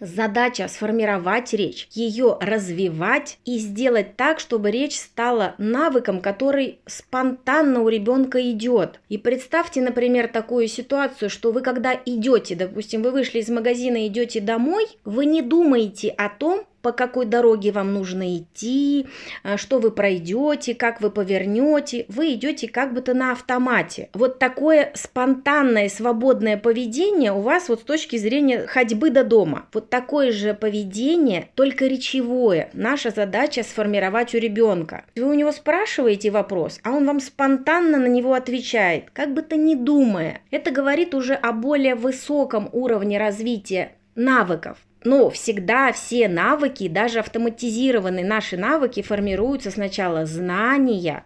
Задача 0.00 0.68
сформировать 0.68 1.52
речь, 1.52 1.88
ее 1.92 2.36
развивать 2.40 3.38
и 3.44 3.58
сделать 3.58 4.16
так, 4.16 4.40
чтобы 4.40 4.70
речь 4.70 4.96
стала 4.98 5.54
навыком, 5.58 6.20
который 6.20 6.78
спонтанно 6.86 7.82
у 7.82 7.88
ребенка 7.88 8.50
идет. 8.50 9.00
И 9.08 9.18
представьте, 9.18 9.80
например, 9.80 10.28
такую 10.28 10.68
ситуацию, 10.68 11.30
что 11.30 11.52
вы 11.52 11.62
когда 11.62 11.98
идете, 12.04 12.54
допустим, 12.54 13.02
вы 13.02 13.10
вышли 13.10 13.38
из 13.38 13.48
магазина, 13.48 14.06
идете 14.06 14.40
домой, 14.40 14.86
вы 15.04 15.26
не 15.26 15.42
думаете 15.42 16.10
о 16.10 16.28
том, 16.28 16.66
по 16.86 16.92
какой 16.92 17.26
дороге 17.26 17.72
вам 17.72 17.92
нужно 17.92 18.36
идти, 18.36 19.08
а, 19.42 19.56
что 19.56 19.80
вы 19.80 19.90
пройдете, 19.90 20.72
как 20.72 21.00
вы 21.00 21.10
повернете. 21.10 22.06
Вы 22.08 22.34
идете 22.34 22.68
как 22.68 22.94
бы-то 22.94 23.12
на 23.12 23.32
автомате. 23.32 24.08
Вот 24.14 24.38
такое 24.38 24.92
спонтанное, 24.94 25.88
свободное 25.88 26.56
поведение 26.56 27.32
у 27.32 27.40
вас 27.40 27.68
вот 27.68 27.80
с 27.80 27.82
точки 27.82 28.14
зрения 28.18 28.68
ходьбы 28.68 29.10
до 29.10 29.24
дома. 29.24 29.66
Вот 29.72 29.90
такое 29.90 30.30
же 30.30 30.54
поведение, 30.54 31.48
только 31.56 31.86
речевое. 31.86 32.70
Наша 32.72 33.10
задача 33.10 33.64
сформировать 33.64 34.32
у 34.36 34.38
ребенка. 34.38 35.06
Вы 35.16 35.24
у 35.24 35.34
него 35.34 35.50
спрашиваете 35.50 36.30
вопрос, 36.30 36.78
а 36.84 36.92
он 36.92 37.04
вам 37.04 37.18
спонтанно 37.18 37.98
на 37.98 38.06
него 38.06 38.32
отвечает, 38.34 39.10
как 39.12 39.34
бы 39.34 39.42
то 39.42 39.56
ни 39.56 39.74
думая. 39.74 40.40
Это 40.52 40.70
говорит 40.70 41.16
уже 41.16 41.34
о 41.34 41.50
более 41.50 41.96
высоком 41.96 42.68
уровне 42.70 43.18
развития 43.18 43.90
навыков. 44.14 44.78
Но 45.06 45.30
всегда 45.30 45.92
все 45.92 46.26
навыки, 46.26 46.88
даже 46.88 47.20
автоматизированные 47.20 48.24
наши 48.24 48.56
навыки 48.56 49.02
формируются 49.02 49.70
сначала 49.70 50.26
знания, 50.26 51.24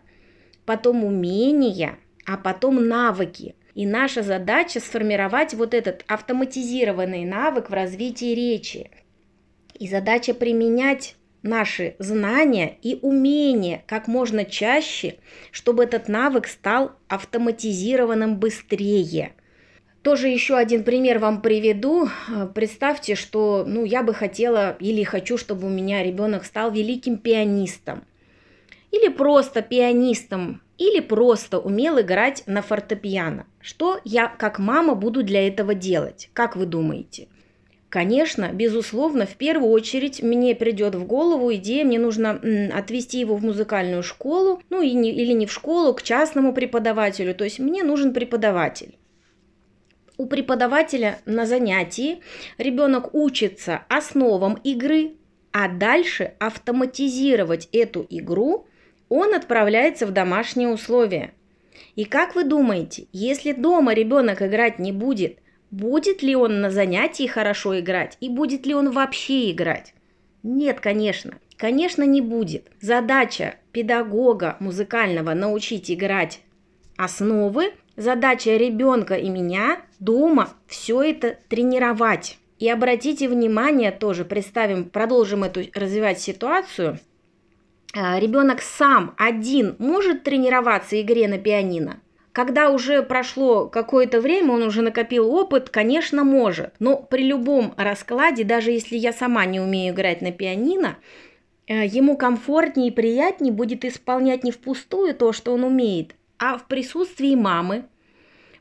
потом 0.66 1.02
умения, 1.02 1.98
а 2.26 2.36
потом 2.36 2.86
навыки. 2.86 3.54
И 3.74 3.86
наша 3.86 4.22
задача 4.22 4.80
сформировать 4.80 5.54
вот 5.54 5.72
этот 5.72 6.04
автоматизированный 6.08 7.24
навык 7.24 7.70
в 7.70 7.72
развитии 7.72 8.34
речи. 8.34 8.90
И 9.78 9.88
задача 9.88 10.34
применять 10.34 11.16
наши 11.40 11.96
знания 11.98 12.76
и 12.82 12.98
умения 13.00 13.82
как 13.86 14.08
можно 14.08 14.44
чаще, 14.44 15.14
чтобы 15.52 15.84
этот 15.84 16.06
навык 16.06 16.48
стал 16.48 16.92
автоматизированным 17.08 18.36
быстрее– 18.38 19.32
тоже 20.02 20.28
еще 20.28 20.56
один 20.56 20.84
пример 20.84 21.18
вам 21.18 21.42
приведу. 21.42 22.08
Представьте, 22.54 23.14
что 23.14 23.64
ну, 23.66 23.84
я 23.84 24.02
бы 24.02 24.14
хотела 24.14 24.76
или 24.80 25.02
хочу, 25.02 25.36
чтобы 25.36 25.66
у 25.66 25.70
меня 25.70 26.02
ребенок 26.02 26.44
стал 26.44 26.70
великим 26.70 27.18
пианистом. 27.18 28.04
Или 28.90 29.08
просто 29.08 29.62
пианистом, 29.62 30.62
или 30.78 31.00
просто 31.00 31.58
умел 31.58 32.00
играть 32.00 32.42
на 32.46 32.62
фортепиано. 32.62 33.46
Что 33.60 34.00
я 34.04 34.26
как 34.26 34.58
мама 34.58 34.94
буду 34.94 35.22
для 35.22 35.46
этого 35.46 35.74
делать? 35.74 36.30
Как 36.32 36.56
вы 36.56 36.66
думаете? 36.66 37.28
Конечно, 37.88 38.50
безусловно, 38.52 39.26
в 39.26 39.34
первую 39.34 39.70
очередь 39.70 40.22
мне 40.22 40.54
придет 40.54 40.94
в 40.94 41.04
голову 41.04 41.52
идея, 41.54 41.84
мне 41.84 41.98
нужно 41.98 42.40
отвести 42.72 43.18
его 43.18 43.36
в 43.36 43.44
музыкальную 43.44 44.04
школу, 44.04 44.62
ну 44.70 44.80
и 44.80 44.92
не, 44.92 45.10
или 45.10 45.32
не 45.32 45.46
в 45.46 45.52
школу, 45.52 45.92
к 45.92 46.02
частному 46.02 46.52
преподавателю. 46.52 47.34
То 47.34 47.42
есть 47.42 47.58
мне 47.58 47.82
нужен 47.82 48.12
преподаватель 48.12 48.94
у 50.20 50.26
преподавателя 50.26 51.18
на 51.24 51.46
занятии 51.46 52.20
ребенок 52.58 53.14
учится 53.14 53.84
основам 53.88 54.58
игры, 54.62 55.12
а 55.50 55.66
дальше 55.66 56.34
автоматизировать 56.38 57.70
эту 57.72 58.06
игру 58.10 58.66
он 59.08 59.32
отправляется 59.32 60.04
в 60.04 60.10
домашние 60.10 60.68
условия. 60.68 61.32
И 61.96 62.04
как 62.04 62.34
вы 62.34 62.44
думаете, 62.44 63.06
если 63.14 63.52
дома 63.52 63.94
ребенок 63.94 64.42
играть 64.42 64.78
не 64.78 64.92
будет, 64.92 65.38
будет 65.70 66.22
ли 66.22 66.36
он 66.36 66.60
на 66.60 66.70
занятии 66.70 67.26
хорошо 67.26 67.80
играть 67.80 68.18
и 68.20 68.28
будет 68.28 68.66
ли 68.66 68.74
он 68.74 68.90
вообще 68.90 69.50
играть? 69.50 69.94
Нет, 70.42 70.80
конечно. 70.80 71.38
Конечно, 71.56 72.02
не 72.02 72.20
будет. 72.20 72.68
Задача 72.82 73.54
педагога 73.72 74.58
музыкального 74.60 75.32
научить 75.32 75.90
играть 75.90 76.40
основы, 76.98 77.72
Задача 78.00 78.56
ребенка 78.56 79.14
и 79.16 79.28
меня 79.28 79.82
дома 80.00 80.50
все 80.66 81.02
это 81.02 81.38
тренировать. 81.48 82.38
И 82.58 82.68
обратите 82.68 83.28
внимание 83.28 83.90
тоже, 83.92 84.24
представим, 84.24 84.84
продолжим 84.84 85.44
эту 85.44 85.62
развивать 85.74 86.20
ситуацию. 86.20 86.98
А, 87.94 88.18
ребенок 88.20 88.60
сам 88.60 89.14
один 89.16 89.76
может 89.78 90.24
тренироваться 90.24 91.00
игре 91.00 91.26
на 91.26 91.38
пианино. 91.38 92.00
Когда 92.32 92.70
уже 92.70 93.02
прошло 93.02 93.66
какое-то 93.66 94.20
время, 94.20 94.52
он 94.52 94.62
уже 94.62 94.82
накопил 94.82 95.34
опыт, 95.34 95.68
конечно, 95.68 96.22
может. 96.22 96.74
Но 96.78 96.96
при 96.96 97.24
любом 97.24 97.74
раскладе, 97.76 98.44
даже 98.44 98.70
если 98.70 98.96
я 98.96 99.12
сама 99.12 99.44
не 99.46 99.58
умею 99.58 99.92
играть 99.92 100.22
на 100.22 100.30
пианино, 100.30 100.96
э, 101.66 101.86
ему 101.86 102.16
комфортнее 102.16 102.88
и 102.88 102.94
приятнее 102.94 103.52
будет 103.52 103.84
исполнять 103.84 104.44
не 104.44 104.52
впустую 104.52 105.14
то, 105.14 105.32
что 105.32 105.52
он 105.52 105.64
умеет, 105.64 106.14
а 106.38 106.56
в 106.56 106.68
присутствии 106.68 107.34
мамы. 107.34 107.84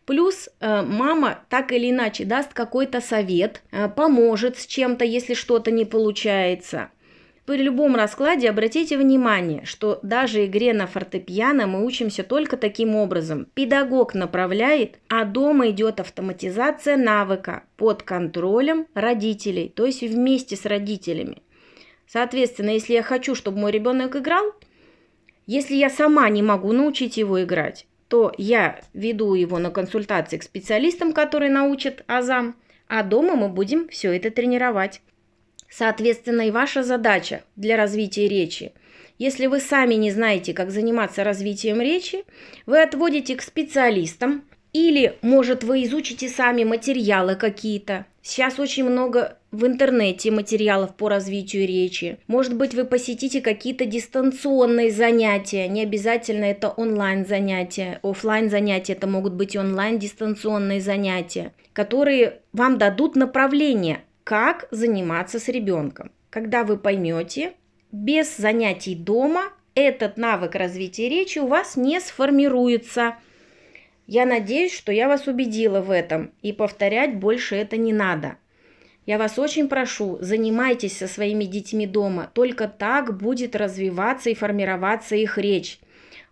Плюс 0.10 0.50
э, 0.60 0.82
мама 0.82 1.38
так 1.50 1.72
или 1.72 1.92
иначе 1.92 2.26
даст 2.26 2.56
какой-то 2.56 3.00
совет, 3.00 3.62
э, 3.70 3.88
поможет 3.88 4.58
с 4.58 4.66
чем-то, 4.66 5.06
если 5.06 5.36
что-то 5.36 5.70
не 5.70 5.86
получается. 5.86 6.90
При 7.46 7.58
любом 7.62 7.96
раскладе 7.96 8.50
обратите 8.50 8.98
внимание, 8.98 9.66
что 9.66 10.00
даже 10.02 10.48
игре 10.48 10.74
на 10.74 10.88
фортепиано 10.88 11.68
мы 11.68 11.86
учимся 11.86 12.24
только 12.24 12.58
таким 12.58 12.96
образом. 12.96 13.46
Педагог 13.54 14.16
направляет, 14.16 14.98
а 15.10 15.26
дома 15.26 15.70
идет 15.70 16.00
автоматизация 16.00 16.98
навыка 16.98 17.62
под 17.78 18.02
контролем 18.02 18.88
родителей, 18.96 19.70
то 19.70 19.86
есть 19.86 20.02
вместе 20.02 20.56
с 20.56 20.66
родителями. 20.66 21.44
Соответственно, 22.08 22.72
если 22.72 22.94
я 22.94 23.04
хочу, 23.04 23.36
чтобы 23.36 23.60
мой 23.60 23.72
ребенок 23.72 24.16
играл, 24.16 24.56
если 25.46 25.76
я 25.76 25.92
сама 25.92 26.28
не 26.30 26.42
могу 26.42 26.72
научить 26.72 27.18
его 27.18 27.44
играть, 27.44 27.86
то 28.10 28.34
я 28.38 28.82
веду 28.94 29.36
его 29.36 29.60
на 29.60 29.70
консультации 29.70 30.38
к 30.38 30.44
специалистам, 30.44 31.14
которые 31.14 31.52
научат 31.52 32.04
азам, 32.08 32.56
а 32.88 33.04
дома 33.04 33.36
мы 33.36 33.50
будем 33.50 33.88
все 33.88 34.12
это 34.12 34.32
тренировать. 34.32 35.02
Соответственно, 35.70 36.48
и 36.48 36.52
ваша 36.52 36.84
задача 36.84 37.44
для 37.56 37.78
развития 37.78 38.28
речи. 38.28 38.74
Если 39.20 39.46
вы 39.46 39.60
сами 39.60 39.94
не 39.94 40.12
знаете, 40.12 40.54
как 40.54 40.72
заниматься 40.72 41.24
развитием 41.24 41.80
речи, 41.82 42.26
вы 42.66 42.82
отводите 42.82 43.36
к 43.36 43.44
специалистам, 43.44 44.44
или, 44.74 45.18
может, 45.22 45.64
вы 45.64 45.84
изучите 45.84 46.30
сами 46.30 46.64
материалы 46.64 47.36
какие-то. 47.36 48.06
Сейчас 48.22 48.60
очень 48.60 48.84
много 48.84 49.38
в 49.52 49.66
интернете 49.66 50.30
материалов 50.30 50.96
по 50.96 51.10
развитию 51.10 51.68
речи. 51.68 52.20
Может 52.28 52.56
быть, 52.56 52.76
вы 52.76 52.86
посетите 52.86 53.42
какие-то 53.42 53.86
дистанционные 53.86 54.92
занятия. 54.92 55.68
Не 55.68 55.82
обязательно 55.82 56.46
это 56.46 56.70
онлайн 56.70 57.26
занятия. 57.26 58.00
Офлайн 58.04 58.50
занятия 58.50 58.94
это 58.94 59.08
могут 59.08 59.34
быть 59.34 59.56
онлайн 59.56 59.98
дистанционные 59.98 60.82
занятия, 60.82 61.54
которые 61.74 62.42
вам 62.54 62.78
дадут 62.78 63.16
направление, 63.16 64.02
как 64.24 64.68
заниматься 64.70 65.40
с 65.40 65.48
ребенком. 65.48 66.12
Когда 66.30 66.64
вы 66.64 66.78
поймете, 66.78 67.54
без 67.92 68.38
занятий 68.38 68.94
дома 68.94 69.46
этот 69.74 70.18
навык 70.18 70.54
развития 70.54 71.10
речи 71.10 71.40
у 71.40 71.48
вас 71.48 71.76
не 71.76 72.00
сформируется– 72.00 73.16
Я 74.12 74.26
надеюсь, 74.26 74.74
что 74.74 74.92
я 74.92 75.08
вас 75.08 75.28
убедила 75.28 75.82
в 75.82 75.92
этом, 75.92 76.32
и 76.42 76.52
повторять 76.52 77.18
больше 77.18 77.56
это 77.56 77.78
не 77.78 77.94
надо. 77.94 78.38
Я 79.06 79.20
вас 79.20 79.38
очень 79.38 79.70
прошу, 79.70 80.18
занимайтесь 80.20 80.98
со 80.98 81.08
своими 81.08 81.44
детьми 81.44 81.86
дома, 81.86 82.32
только 82.34 82.68
так 82.68 83.16
будет 83.20 83.56
развиваться 83.56 84.32
и 84.32 84.34
формироваться 84.34 85.16
их 85.16 85.38
речь. 85.38 85.80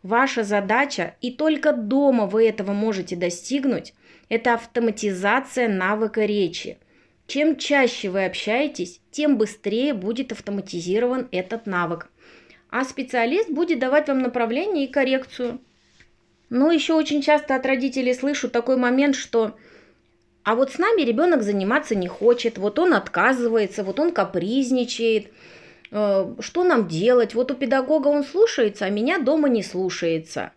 Ваша 0.02 0.44
задача, 0.44 1.18
и 1.22 1.30
только 1.30 1.72
дома 1.72 2.26
вы 2.26 2.48
этого 2.48 2.74
можете 2.74 3.16
достигнуть, 3.16 3.94
это 4.28 4.56
автоматизация 4.56 5.68
навыка 5.68 6.26
речи. 6.26 6.80
Чем 7.28 7.58
чаще 7.58 8.10
вы 8.10 8.26
общаетесь, 8.26 9.02
тем 9.12 9.38
быстрее 9.38 9.94
будет 9.94 10.32
автоматизирован 10.32 11.28
этот 11.32 11.68
навык. 11.68 12.10
А 12.72 12.84
специалист 12.86 13.52
будет 13.52 13.78
давать 13.78 14.08
вам 14.08 14.24
направление 14.24 14.86
и 14.86 14.92
коррекцию. 14.92 15.62
Но 16.50 16.72
еще 16.72 16.94
очень 16.94 17.22
часто 17.22 17.56
от 17.56 17.66
родителей 17.66 18.14
слышу 18.14 18.50
такой 18.50 18.78
момент, 18.78 19.16
что 19.16 19.56
а 20.44 20.56
вот 20.56 20.72
с 20.72 20.78
нами 20.78 21.02
ребенок 21.02 21.44
заниматься 21.44 21.94
не 21.94 22.08
хочет, 22.08 22.58
вот 22.58 22.80
он 22.80 22.94
отказывается, 22.94 23.84
вот 23.84 24.00
он 24.00 24.14
капризничает. 24.14 25.28
Э, 25.92 26.36
что 26.40 26.64
нам 26.64 26.88
делать? 26.88 27.36
Вот 27.36 27.52
у 27.52 27.54
педагога 27.54 28.08
он 28.08 28.24
слушается, 28.24 28.86
а 28.86 28.90
меня 28.90 29.20
дома 29.20 29.50
не 29.50 29.62
слушается. 29.62 30.54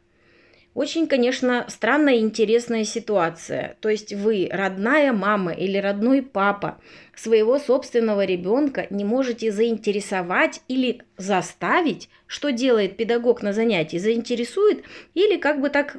Очень, 0.73 1.09
конечно, 1.09 1.67
странная 1.69 2.15
и 2.15 2.21
интересная 2.21 2.85
ситуация. 2.85 3.77
То 3.81 3.89
есть 3.89 4.13
вы, 4.13 4.49
родная 4.51 5.13
мама 5.13 5.53
или 5.53 5.77
родной 5.79 6.23
папа, 6.23 6.81
своего 7.17 7.59
собственного 7.59 8.25
ребенка 8.25 8.87
не 8.89 9.05
можете 9.05 9.51
заинтересовать 9.51 10.63
или 10.69 11.03
заставить, 11.17 12.09
что 12.27 12.53
делает 12.53 12.97
педагог 12.97 13.43
на 13.43 13.53
занятии, 13.53 13.97
заинтересует 13.97 14.85
или 15.15 15.37
как 15.37 15.61
бы 15.61 15.71
так 15.71 15.97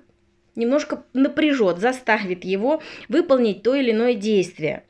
немножко 0.56 1.04
напряжет, 1.14 1.80
заставит 1.80 2.46
его 2.46 2.82
выполнить 3.10 3.64
то 3.64 3.76
или 3.76 3.92
иное 3.92 4.14
действие. 4.14 4.84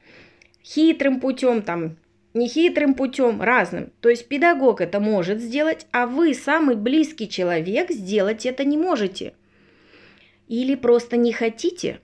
Хитрым 0.64 1.20
путем, 1.20 1.64
там, 1.64 1.98
нехитрым 2.36 2.94
путем, 2.94 3.42
разным. 3.42 3.92
То 4.00 4.10
есть 4.10 4.28
педагог 4.28 4.80
это 4.80 5.00
может 5.00 5.42
сделать, 5.42 5.88
а 5.92 6.06
вы, 6.06 6.36
самый 6.36 6.76
близкий 6.76 7.28
человек, 7.28 7.90
сделать 7.90 8.46
это 8.46 8.64
не 8.64 8.78
можете. 8.78 9.34
Или 10.52 10.76
просто 10.76 11.16
не 11.16 11.32
хотите. 11.32 12.02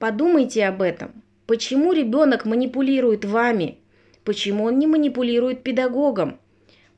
Подумайте 0.00 0.66
об 0.66 0.82
этом. 0.82 1.22
Почему 1.46 1.92
ребенок 1.92 2.44
манипулирует 2.44 3.24
вами? 3.24 3.78
Почему 4.24 4.64
он 4.64 4.78
не 4.80 4.88
манипулирует 4.88 5.62
педагогом? 5.62 6.40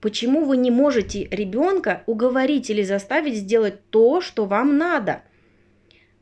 Почему 0.01 0.47
вы 0.47 0.57
не 0.57 0.71
можете 0.71 1.29
ребенка 1.31 2.03
уговорить 2.07 2.71
или 2.71 2.83
заставить 2.83 3.37
сделать 3.37 3.91
то, 3.91 4.21
что 4.21 4.47
вам 4.47 4.79
надо– 4.79 5.23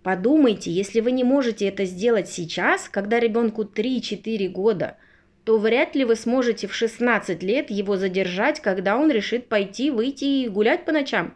Подумайте, 0.03 0.71
если 0.71 1.01
вы 1.01 1.13
не 1.13 1.25
можете 1.25 1.69
это 1.69 1.85
сделать 1.85 2.29
сейчас, 2.29 2.89
когда 2.89 3.21
ребенку 3.21 3.65
3-4 3.65 4.49
года, 4.49 4.97
то 5.45 5.59
вряд 5.59 5.95
ли 5.95 6.07
вы 6.07 6.17
сможете 6.17 6.69
в 6.69 6.75
16 6.75 7.43
лет 7.43 7.71
его 7.71 7.97
задержать, 7.97 8.61
когда 8.61 8.97
он 8.97 9.11
решит 9.11 9.49
пойти, 9.49 9.91
выйти 9.91 10.25
и 10.25 10.49
гулять 10.49 10.87
по 10.87 10.93
ночам. 10.93 11.35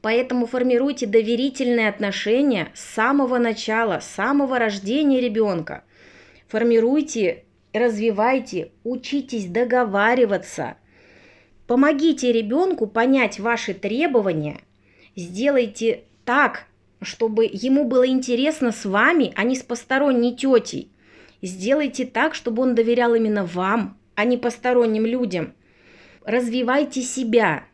Поэтому 0.00 0.46
формируйте 0.46 1.06
доверительные 1.06 1.88
отношения 1.88 2.70
с 2.74 2.80
самого 2.80 3.38
начала, 3.38 4.00
с 4.00 4.06
самого 4.06 4.58
рождения 4.58 5.20
ребенка. 5.20 5.82
Формируйте, 6.46 7.44
развивайте, 7.72 8.70
учитесь 8.84 9.46
договариваться. 9.46 10.76
Помогите 11.66 12.32
ребенку 12.32 12.86
понять 12.86 13.40
ваши 13.40 13.74
требования. 13.74 14.60
Сделайте 15.16 16.04
так, 16.24 16.66
чтобы 17.02 17.48
ему 17.50 17.84
было 17.84 18.06
интересно 18.06 18.72
с 18.72 18.84
вами, 18.84 19.32
а 19.34 19.42
не 19.42 19.56
с 19.56 19.62
посторонней 19.62 20.34
тетей. 20.36 20.90
Сделайте 21.42 22.04
так, 22.04 22.34
чтобы 22.34 22.62
он 22.62 22.74
доверял 22.74 23.14
именно 23.14 23.44
вам, 23.44 23.98
а 24.14 24.24
не 24.24 24.36
посторонним 24.36 25.06
людям. 25.06 25.54
Развивайте 26.24 27.02
себя. 27.02 27.64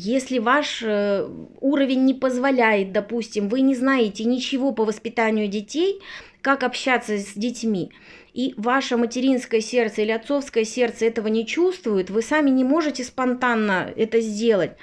Если 0.00 0.38
ваш 0.38 0.80
э, 0.84 1.28
уровень 1.60 2.04
не 2.04 2.14
позволяет, 2.14 2.92
допустим, 2.92 3.48
вы 3.48 3.62
не 3.62 3.74
знаете 3.74 4.22
ничего 4.22 4.70
по 4.70 4.84
воспитанию 4.84 5.48
детей, 5.48 6.00
как 6.40 6.62
общаться 6.62 7.18
с 7.18 7.32
детьми, 7.34 7.90
и 8.32 8.54
ваше 8.56 8.96
материнское 8.96 9.60
сердце 9.60 10.02
или 10.02 10.12
отцовское 10.12 10.62
сердце 10.62 11.06
этого 11.06 11.26
не 11.26 11.44
чувствует, 11.44 12.10
вы 12.10 12.22
сами 12.22 12.48
не 12.50 12.62
можете 12.62 13.02
спонтанно 13.02 13.92
это 13.96 14.20
сделать 14.20 14.76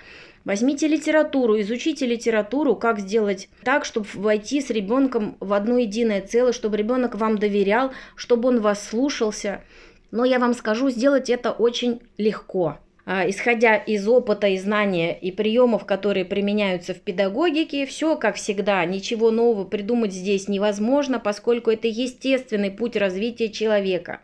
Возьмите 0.44 0.86
литературу, 0.88 1.62
изучите 1.62 2.06
литературу, 2.06 2.76
как 2.76 3.00
сделать 3.00 3.48
так, 3.64 3.86
чтобы 3.86 4.08
войти 4.16 4.60
с 4.60 4.70
ребенком 4.70 5.38
в 5.40 5.54
одно 5.54 5.78
единое 5.78 6.22
целое, 6.22 6.52
чтобы 6.52 6.76
ребенок 6.76 7.16
вам 7.16 7.38
доверял, 7.38 7.94
чтобы 8.18 8.50
он 8.50 8.60
вас 8.60 8.86
слушался. 8.86 9.64
Но 10.12 10.26
я 10.26 10.40
вам 10.40 10.54
скажу, 10.54 10.90
сделать 10.90 11.30
это 11.30 11.52
очень 11.52 12.02
легко. 12.18 12.80
А, 13.06 13.30
исходя 13.30 13.76
из 13.76 14.08
опыта 14.08 14.48
и 14.48 14.58
знания 14.58 15.18
и 15.18 15.32
приемов, 15.32 15.86
которые 15.86 16.26
применяются 16.26 16.94
в 16.94 17.02
педагогике, 17.02 17.86
все 17.86 18.16
как 18.18 18.36
всегда, 18.36 18.84
ничего 18.86 19.30
нового 19.30 19.66
придумать 19.66 20.12
здесь 20.12 20.48
невозможно, 20.48 21.20
поскольку 21.20 21.70
это 21.70 21.88
естественный 21.88 22.72
путь 22.72 22.96
развития 22.96 23.50
человека. 23.50 24.22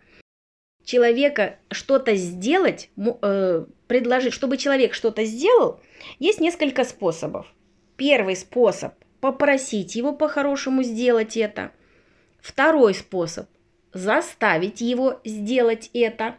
Человека 0.83 1.57
что-то 1.69 2.15
сделать, 2.15 2.89
э, 2.97 3.65
предложить, 3.87 4.33
чтобы 4.33 4.57
человек 4.57 4.93
что-то 4.93 5.25
сделал– 5.25 5.79
есть 6.19 6.39
несколько 6.39 6.83
способов. 6.83 7.47
Первый 7.97 8.35
способ– 8.35 8.93
попросить 9.21 9.95
его 9.95 10.13
по-хорошему 10.13 10.83
сделать 10.83 11.37
это. 11.37 11.71
Второй 12.39 12.93
способ– 12.95 13.47
заставить 13.93 14.81
его 14.81 15.19
сделать 15.23 15.89
это 15.93 16.35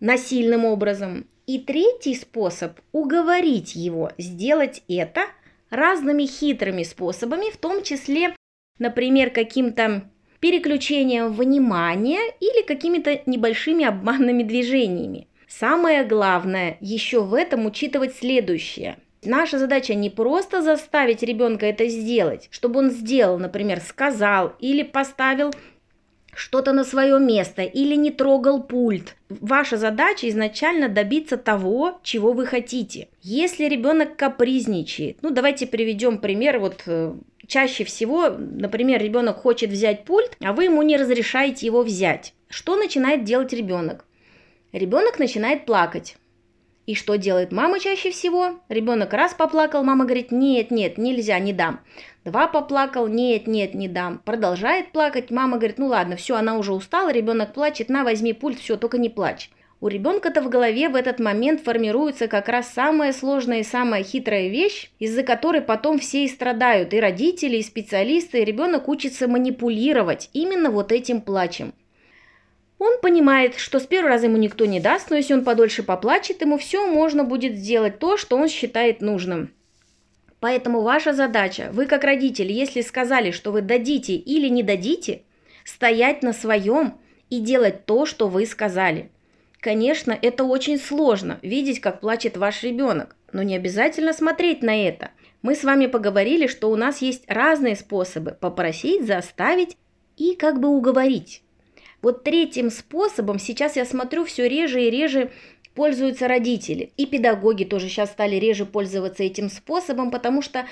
насильным 0.00 0.64
образом. 0.64 1.28
И 1.46 1.58
третий 1.58 2.14
способ– 2.14 2.78
уговорить 2.92 3.74
его 3.74 4.12
сделать 4.16 4.82
это 4.88 5.26
разными 5.68 6.24
хитрыми 6.24 6.84
способами, 6.84 7.50
в 7.52 7.58
том 7.58 7.82
числе, 7.82 8.34
например, 8.78 9.30
каким-то 9.30 10.10
переключением 10.40 11.32
внимания 11.32 12.20
или 12.40 12.66
какими-то 12.66 13.20
небольшими 13.26 13.84
обманными 13.84 14.42
движениями. 14.42 15.28
Самое 15.46 16.04
главное 16.04 16.78
еще 16.80 17.22
в 17.22 17.34
этом 17.34 17.66
учитывать 17.66 18.16
следующее. 18.16 18.96
Наша 19.22 19.58
задача 19.58 19.94
не 19.94 20.10
просто 20.10 20.62
заставить 20.62 21.22
ребенка 21.22 21.66
это 21.66 21.88
сделать, 21.88 22.48
чтобы 22.50 22.80
он 22.80 22.90
сделал, 22.90 23.38
например, 23.38 23.80
сказал 23.80 24.54
или 24.60 24.82
поставил 24.82 25.50
что-то 26.36 26.72
на 26.72 26.84
свое 26.84 27.18
место 27.18 27.62
или 27.62 27.94
не 27.94 28.10
трогал 28.10 28.62
пульт. 28.62 29.16
Ваша 29.28 29.76
задача 29.76 30.28
изначально 30.28 30.88
добиться 30.88 31.36
того, 31.36 31.98
чего 32.02 32.32
вы 32.32 32.46
хотите. 32.46 33.08
Если 33.22 33.64
ребенок 33.64 34.16
капризничает, 34.16 35.18
ну 35.22 35.30
давайте 35.30 35.66
приведем 35.66 36.18
пример, 36.18 36.58
вот 36.58 36.82
э, 36.86 37.14
чаще 37.46 37.84
всего, 37.84 38.28
например, 38.28 39.02
ребенок 39.02 39.38
хочет 39.38 39.70
взять 39.70 40.04
пульт, 40.04 40.36
а 40.42 40.52
вы 40.52 40.64
ему 40.64 40.82
не 40.82 40.96
разрешаете 40.96 41.66
его 41.66 41.82
взять. 41.82 42.34
Что 42.48 42.76
начинает 42.76 43.24
делать 43.24 43.52
ребенок? 43.52 44.04
Ребенок 44.72 45.18
начинает 45.18 45.66
плакать. 45.66 46.16
И 46.86 46.94
что 46.94 47.16
делает 47.16 47.50
мама 47.50 47.80
чаще 47.80 48.10
всего? 48.10 48.60
Ребенок 48.68 49.12
раз 49.14 49.32
поплакал, 49.32 49.82
мама 49.82 50.04
говорит, 50.04 50.30
нет, 50.30 50.70
нет, 50.70 50.98
нельзя, 50.98 51.38
не 51.38 51.54
дам. 51.54 51.80
Два 52.24 52.46
поплакал, 52.46 53.06
нет, 53.06 53.46
нет, 53.46 53.74
не 53.74 53.88
дам. 53.88 54.20
Продолжает 54.24 54.92
плакать, 54.92 55.30
мама 55.30 55.56
говорит, 55.56 55.78
ну 55.78 55.86
ладно, 55.86 56.16
все, 56.16 56.36
она 56.36 56.58
уже 56.58 56.74
устала, 56.74 57.10
ребенок 57.10 57.54
плачет, 57.54 57.88
на, 57.88 58.04
возьми 58.04 58.34
пульт, 58.34 58.58
все, 58.58 58.76
только 58.76 58.98
не 58.98 59.08
плачь. 59.08 59.50
У 59.80 59.88
ребенка-то 59.88 60.40
в 60.40 60.48
голове 60.48 60.88
в 60.88 60.94
этот 60.94 61.20
момент 61.20 61.60
формируется 61.60 62.26
как 62.26 62.48
раз 62.48 62.70
самая 62.72 63.12
сложная 63.12 63.60
и 63.60 63.64
самая 63.64 64.02
хитрая 64.02 64.48
вещь, 64.48 64.90
из-за 64.98 65.22
которой 65.22 65.60
потом 65.60 65.98
все 65.98 66.24
и 66.24 66.28
страдают, 66.28 66.94
и 66.94 67.00
родители, 67.00 67.56
и 67.56 67.62
специалисты, 67.62 68.40
и 68.40 68.44
ребенок 68.44 68.88
учится 68.88 69.28
манипулировать 69.28 70.30
именно 70.32 70.70
вот 70.70 70.92
этим 70.92 71.20
плачем. 71.20 71.74
Он 72.84 73.00
понимает, 73.00 73.56
что 73.56 73.80
с 73.80 73.86
первого 73.86 74.10
раза 74.10 74.26
ему 74.26 74.36
никто 74.36 74.66
не 74.66 74.78
даст, 74.78 75.08
но 75.08 75.16
если 75.16 75.32
он 75.32 75.42
подольше 75.42 75.82
поплачет, 75.82 76.42
ему 76.42 76.58
все 76.58 76.86
можно 76.86 77.24
будет 77.24 77.56
сделать 77.56 77.98
то, 77.98 78.18
что 78.18 78.36
он 78.36 78.46
считает 78.46 79.00
нужным. 79.00 79.54
Поэтому 80.38 80.82
ваша 80.82 81.14
задача, 81.14 81.70
вы 81.72 81.86
как 81.86 82.04
родители, 82.04 82.52
если 82.52 82.82
сказали, 82.82 83.30
что 83.30 83.52
вы 83.52 83.62
дадите 83.62 84.16
или 84.16 84.48
не 84.48 84.62
дадите, 84.62 85.22
стоять 85.64 86.22
на 86.22 86.34
своем 86.34 86.98
и 87.30 87.40
делать 87.40 87.86
то, 87.86 88.04
что 88.04 88.28
вы 88.28 88.44
сказали. 88.44 89.10
Конечно, 89.60 90.12
это 90.20 90.44
очень 90.44 90.78
сложно, 90.78 91.38
видеть, 91.40 91.80
как 91.80 92.00
плачет 92.00 92.36
ваш 92.36 92.62
ребенок, 92.62 93.16
но 93.32 93.42
не 93.42 93.56
обязательно 93.56 94.12
смотреть 94.12 94.62
на 94.62 94.86
это. 94.86 95.08
Мы 95.40 95.54
с 95.54 95.64
вами 95.64 95.86
поговорили, 95.86 96.46
что 96.46 96.70
у 96.70 96.76
нас 96.76 97.00
есть 97.00 97.24
разные 97.28 97.76
способы 97.76 98.36
попросить, 98.38 99.06
заставить 99.06 99.78
и 100.18 100.34
как 100.34 100.60
бы 100.60 100.68
уговорить. 100.68 101.43
Вот 102.04 102.22
третьим 102.22 102.70
способом 102.70 103.40
сейчас 103.40 103.74
я 103.74 103.84
смотрю 103.84 104.24
все 104.24 104.48
реже 104.48 104.84
и 104.84 104.90
реже 104.90 105.32
пользуются 105.74 106.28
родители. 106.28 106.92
И 106.96 107.06
педагоги 107.06 107.64
тоже 107.64 107.88
сейчас 107.88 108.10
стали 108.12 108.36
реже 108.36 108.66
пользоваться 108.66 109.24
этим 109.24 109.50
способом, 109.50 110.12
потому 110.12 110.40
что 110.40 110.66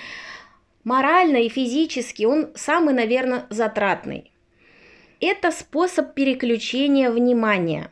Морально 0.84 1.36
и 1.36 1.48
физически 1.48 2.24
он 2.24 2.50
самый, 2.56 2.92
наверное, 2.92 3.46
затратный. 3.50 4.32
Это 5.20 5.52
способ 5.52 6.14
переключения 6.14 7.10
внимания. 7.10 7.90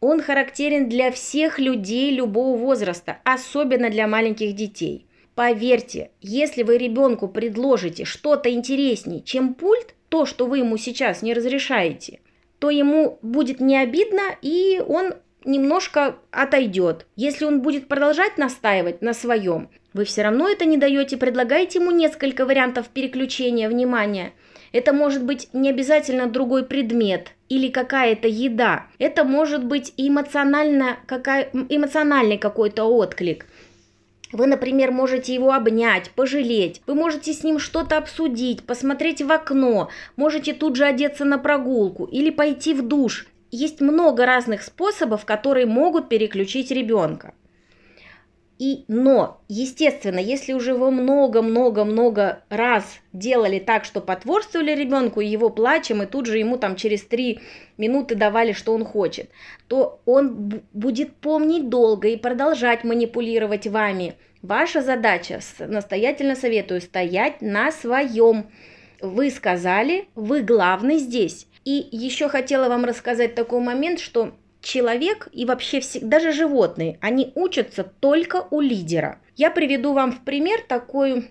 Он 0.00 0.20
характерен 0.20 0.90
для 0.90 1.10
всех 1.10 1.58
людей 1.58 2.10
любого 2.10 2.58
возраста, 2.58 3.18
особенно 3.24 3.88
для 3.88 4.06
маленьких 4.06 4.54
детей. 4.54 5.06
Поверьте, 5.34 6.10
если 6.20 6.62
вы 6.62 6.76
ребенку 6.76 7.28
предложите 7.28 8.04
что-то 8.04 8.52
интереснее, 8.52 9.22
чем 9.22 9.54
пульт, 9.54 9.94
то, 10.10 10.26
что 10.26 10.46
вы 10.46 10.58
ему 10.58 10.76
сейчас 10.76 11.22
не 11.22 11.32
разрешаете, 11.32 12.20
то 12.58 12.70
ему 12.70 13.18
будет 13.22 13.60
не 13.60 13.76
обидно, 13.76 14.22
и 14.42 14.82
он 14.86 15.14
немножко 15.44 16.16
отойдет. 16.30 17.06
Если 17.16 17.44
он 17.44 17.62
будет 17.62 17.88
продолжать 17.88 18.36
настаивать 18.36 19.00
на 19.02 19.14
своем, 19.14 19.68
вы 19.94 20.04
все 20.04 20.22
равно 20.22 20.48
это 20.48 20.64
не 20.64 20.76
даете, 20.76 21.16
предлагаете 21.16 21.78
ему 21.78 21.90
несколько 21.90 22.44
вариантов 22.44 22.88
переключения 22.88 23.68
внимания. 23.68 24.32
Это 24.72 24.92
может 24.92 25.24
быть 25.24 25.48
не 25.54 25.70
обязательно 25.70 26.26
другой 26.26 26.66
предмет 26.66 27.32
или 27.48 27.70
какая-то 27.70 28.28
еда. 28.28 28.88
Это 28.98 29.24
может 29.24 29.64
быть 29.64 29.94
эмоционально, 29.96 30.98
какая, 31.06 31.48
эмоциональный 31.68 32.36
какой-то 32.36 32.84
отклик. 32.84 33.46
Вы, 34.32 34.46
например, 34.46 34.90
можете 34.90 35.34
его 35.34 35.52
обнять, 35.52 36.10
пожалеть, 36.10 36.82
вы 36.86 36.94
можете 36.94 37.32
с 37.32 37.44
ним 37.44 37.58
что-то 37.58 37.96
обсудить, 37.96 38.64
посмотреть 38.64 39.22
в 39.22 39.30
окно, 39.30 39.88
можете 40.16 40.52
тут 40.52 40.76
же 40.76 40.84
одеться 40.84 41.24
на 41.24 41.38
прогулку 41.38 42.04
или 42.04 42.30
пойти 42.30 42.74
в 42.74 42.82
душ 42.82 43.26
есть 43.50 43.80
много 43.80 44.26
разных 44.26 44.62
способов, 44.62 45.24
которые 45.24 45.66
могут 45.66 46.08
переключить 46.08 46.70
ребенка. 46.70 47.32
И, 48.58 48.84
но, 48.88 49.42
естественно, 49.48 50.18
если 50.18 50.54
уже 50.54 50.74
вы 50.74 50.90
много-много-много 50.90 52.42
раз 52.48 52.84
делали 53.12 53.58
так, 53.58 53.84
что 53.84 54.00
потворствовали 54.00 54.72
ребенку 54.72 55.20
его 55.20 55.50
плачем, 55.50 56.02
и 56.02 56.06
тут 56.06 56.24
же 56.26 56.38
ему 56.38 56.56
там 56.56 56.74
через 56.74 57.02
три 57.02 57.40
минуты 57.76 58.14
давали, 58.14 58.52
что 58.52 58.72
он 58.72 58.84
хочет, 58.84 59.28
то 59.68 60.00
он 60.06 60.62
будет 60.72 61.16
помнить 61.16 61.68
долго 61.68 62.08
и 62.08 62.16
продолжать 62.16 62.82
манипулировать 62.82 63.66
вами. 63.66 64.14
Ваша 64.40 64.80
задача, 64.80 65.40
настоятельно 65.58 66.34
советую, 66.34 66.80
стоять 66.80 67.42
на 67.42 67.70
своем. 67.72 68.46
Вы 69.02 69.30
сказали, 69.30 70.08
вы 70.14 70.40
главный 70.40 70.96
здесь. 70.96 71.46
И 71.64 71.86
еще 71.90 72.28
хотела 72.28 72.68
вам 72.68 72.84
рассказать 72.84 73.34
такой 73.34 73.60
момент, 73.60 74.00
что 74.00 74.32
человек 74.66 75.28
и 75.32 75.44
вообще 75.44 75.80
все, 75.80 76.00
даже 76.00 76.32
животные, 76.32 76.98
они 77.00 77.32
учатся 77.34 77.84
только 77.84 78.46
у 78.50 78.60
лидера. 78.60 79.20
Я 79.36 79.50
приведу 79.50 79.92
вам 79.92 80.12
в 80.12 80.24
пример 80.24 80.60
такой 80.66 81.30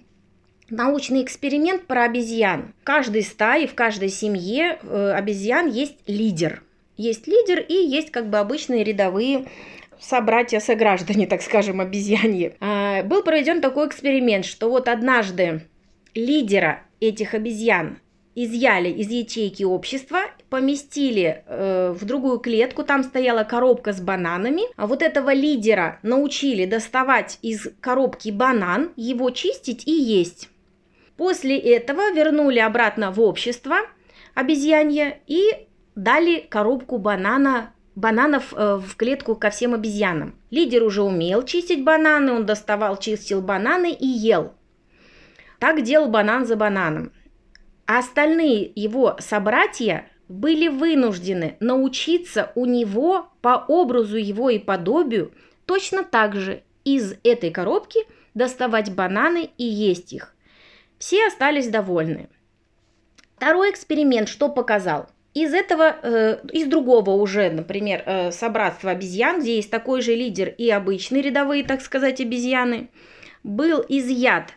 научный 0.69 1.21
эксперимент 1.21 1.85
про 1.85 2.03
обезьян. 2.03 2.73
В 2.81 2.85
каждой 2.85 3.23
стае, 3.23 3.67
в 3.67 3.75
каждой 3.75 4.09
семье 4.09 4.79
э, 4.81 5.11
обезьян 5.11 5.67
есть 5.67 5.97
лидер. 6.07 6.63
Есть 6.97 7.27
лидер 7.27 7.59
и 7.59 7.73
есть 7.73 8.11
как 8.11 8.29
бы 8.29 8.39
обычные 8.39 8.83
рядовые 8.83 9.47
собратья, 9.99 10.59
сограждане, 10.59 11.27
так 11.27 11.41
скажем, 11.41 11.81
обезьяньи. 11.81 12.55
А, 12.59 13.03
был 13.03 13.21
проведен 13.23 13.61
такой 13.61 13.87
эксперимент, 13.87 14.45
что 14.45 14.69
вот 14.69 14.87
однажды 14.87 15.61
лидера 16.13 16.83
этих 16.99 17.33
обезьян 17.33 17.99
изъяли 18.35 18.89
из 18.89 19.09
ячейки 19.09 19.63
общества, 19.63 20.19
поместили 20.49 21.43
э, 21.47 21.95
в 21.97 22.05
другую 22.05 22.39
клетку, 22.39 22.83
там 22.83 23.03
стояла 23.03 23.43
коробка 23.43 23.93
с 23.93 24.01
бананами, 24.01 24.63
а 24.75 24.87
вот 24.87 25.01
этого 25.01 25.33
лидера 25.33 25.99
научили 26.03 26.65
доставать 26.65 27.39
из 27.41 27.67
коробки 27.79 28.29
банан, 28.29 28.91
его 28.97 29.31
чистить 29.31 29.87
и 29.87 29.91
есть. 29.91 30.49
После 31.17 31.57
этого 31.57 32.11
вернули 32.11 32.59
обратно 32.59 33.11
в 33.11 33.21
общество 33.21 33.77
обезьянье 34.33 35.21
и 35.27 35.67
дали 35.95 36.45
коробку 36.49 36.97
банана 36.97 37.71
бананов 37.95 38.53
э, 38.53 38.75
в 38.75 38.95
клетку 38.97 39.35
ко 39.35 39.49
всем 39.49 39.73
обезьянам. 39.73 40.35
Лидер 40.51 40.83
уже 40.83 41.01
умел 41.01 41.43
чистить 41.43 41.83
бананы, 41.83 42.33
он 42.33 42.45
доставал, 42.45 42.97
чистил 42.97 43.41
бананы 43.41 43.91
и 43.93 44.05
ел. 44.05 44.53
Так 45.59 45.81
делал 45.81 46.09
банан 46.09 46.45
за 46.45 46.57
бананом. 46.57 47.11
А 47.87 47.99
остальные 47.99 48.71
его 48.75 49.15
собратья 49.19 50.07
были 50.27 50.67
вынуждены 50.67 51.55
научиться 51.59 52.51
у 52.55 52.65
него 52.65 53.27
по 53.41 53.63
образу 53.67 54.17
его 54.17 54.49
и 54.49 54.57
подобию 54.57 55.31
точно 55.65 56.03
так 56.03 56.35
же 56.35 56.63
из 56.83 57.15
этой 57.23 57.51
коробки 57.51 57.99
доставать 58.33 58.93
бананы 58.93 59.49
и 59.57 59.63
есть 59.63 60.13
их. 60.13 60.35
Все 60.97 61.27
остались 61.27 61.67
довольны. 61.67 62.29
Второй 63.37 63.71
эксперимент 63.71 64.29
что 64.29 64.49
показал? 64.49 65.09
Из 65.33 65.53
этого, 65.53 65.95
э, 66.01 66.39
из 66.53 66.67
другого 66.67 67.11
уже, 67.11 67.49
например, 67.49 68.03
э, 68.05 68.31
собратства 68.31 68.91
обезьян, 68.91 69.41
где 69.41 69.57
есть 69.57 69.69
такой 69.69 70.01
же 70.01 70.15
лидер 70.15 70.47
и 70.47 70.69
обычные 70.69 71.21
рядовые, 71.21 71.65
так 71.65 71.81
сказать, 71.81 72.21
обезьяны, 72.21 72.89
был 73.43 73.83
изъят 73.89 74.53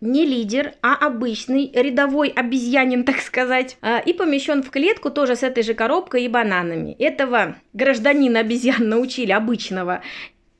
не 0.00 0.26
лидер, 0.26 0.74
а 0.82 0.94
обычный 0.94 1.70
рядовой 1.72 2.28
обезьянин, 2.28 3.04
так 3.04 3.20
сказать, 3.20 3.76
а, 3.80 3.98
и 3.98 4.12
помещен 4.12 4.62
в 4.62 4.70
клетку 4.70 5.10
тоже 5.10 5.36
с 5.36 5.42
этой 5.42 5.62
же 5.62 5.74
коробкой 5.74 6.24
и 6.24 6.28
бананами. 6.28 6.94
Этого 6.98 7.56
гражданина 7.72 8.40
обезьян 8.40 8.88
научили 8.88 9.32
обычного 9.32 10.02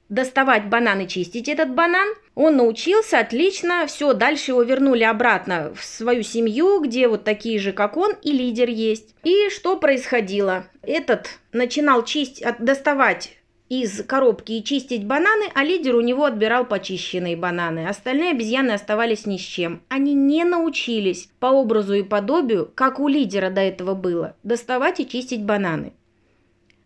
доставать 0.08 0.66
банан 0.66 1.00
и 1.00 1.08
чистить 1.08 1.48
этот 1.48 1.74
банан. 1.74 2.06
Он 2.34 2.56
научился 2.56 3.18
отлично, 3.18 3.86
все, 3.86 4.12
дальше 4.12 4.50
его 4.50 4.62
вернули 4.62 5.02
обратно 5.02 5.72
в 5.74 5.84
свою 5.84 6.22
семью, 6.22 6.80
где 6.80 7.08
вот 7.08 7.24
такие 7.24 7.58
же, 7.58 7.72
как 7.72 7.96
он, 7.96 8.12
и 8.22 8.32
лидер 8.32 8.68
есть. 8.68 9.14
И 9.24 9.48
что 9.50 9.76
происходило? 9.76 10.66
Этот 10.82 11.38
начинал 11.52 12.04
чистить, 12.04 12.44
доставать 12.58 13.36
из 13.68 14.02
коробки 14.04 14.52
и 14.52 14.64
чистить 14.64 15.06
бананы, 15.06 15.44
а 15.54 15.64
лидер 15.64 15.96
у 15.96 16.00
него 16.00 16.24
отбирал 16.24 16.66
почищенные 16.66 17.36
бананы. 17.36 17.88
Остальные 17.88 18.32
обезьяны 18.32 18.72
оставались 18.72 19.26
ни 19.26 19.38
с 19.38 19.40
чем. 19.40 19.82
Они 19.88 20.14
не 20.14 20.44
научились 20.44 21.30
по 21.40 21.46
образу 21.46 21.94
и 21.94 22.02
подобию, 22.02 22.70
как 22.74 23.00
у 23.00 23.08
лидера 23.08 23.50
до 23.50 23.62
этого 23.62 23.94
было, 23.94 24.36
доставать 24.42 25.00
и 25.00 25.08
чистить 25.08 25.44
бананы. 25.44 25.94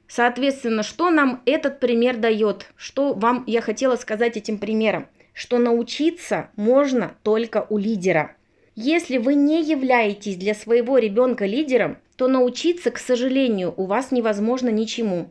Соответственно, 0.06 0.82
что 0.82 1.10
нам 1.10 1.42
этот 1.44 1.80
пример 1.80 2.16
дает? 2.16 2.66
Что 2.76 3.12
вам 3.12 3.44
я 3.46 3.60
хотела 3.60 3.96
сказать 3.96 4.36
этим 4.36 4.58
примером? 4.58 5.06
Что 5.34 5.58
научиться 5.58 6.50
можно 6.56 7.14
только 7.22 7.66
у 7.68 7.76
лидера. 7.76 8.34
Если 8.74 9.18
вы 9.18 9.34
не 9.34 9.62
являетесь 9.62 10.36
для 10.36 10.54
своего 10.54 10.98
ребенка 10.98 11.44
лидером, 11.44 11.98
то 12.16 12.28
научиться, 12.28 12.90
к 12.90 12.98
сожалению, 12.98 13.74
у 13.76 13.86
вас 13.86 14.12
невозможно 14.12 14.68
ничему. 14.68 15.30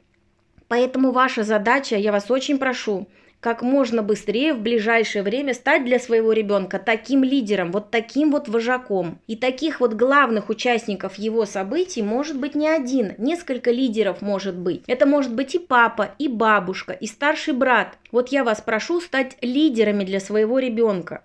Поэтому 0.67 1.11
ваша 1.11 1.43
задача, 1.43 1.95
я 1.95 2.11
вас 2.11 2.29
очень 2.29 2.57
прошу, 2.57 3.07
как 3.39 3.61
можно 3.61 4.01
быстрее 4.01 4.53
в 4.53 4.59
ближайшее 4.59 5.23
время 5.23 5.53
стать 5.53 5.85
для 5.85 5.99
своего 5.99 6.33
ребенка 6.33 6.79
таким 6.79 7.23
лидером, 7.23 7.71
вот 7.71 7.91
таким 7.91 8.31
вот 8.31 8.47
вожаком. 8.47 9.19
И 9.27 9.35
таких 9.35 9.79
вот 9.79 9.93
главных 9.93 10.49
участников 10.49 11.15
его 11.15 11.45
событий 11.45 12.01
может 12.01 12.39
быть 12.39 12.55
не 12.55 12.67
один, 12.67 13.13
несколько 13.17 13.71
лидеров 13.71 14.21
может 14.21 14.57
быть. 14.57 14.83
Это 14.87 15.05
может 15.05 15.33
быть 15.33 15.55
и 15.55 15.59
папа, 15.59 16.09
и 16.17 16.27
бабушка, 16.27 16.93
и 16.93 17.05
старший 17.05 17.53
брат. 17.53 17.97
Вот 18.11 18.29
я 18.29 18.43
вас 18.43 18.61
прошу 18.61 18.99
стать 19.01 19.37
лидерами 19.41 20.03
для 20.03 20.19
своего 20.19 20.59
ребенка. 20.59 21.23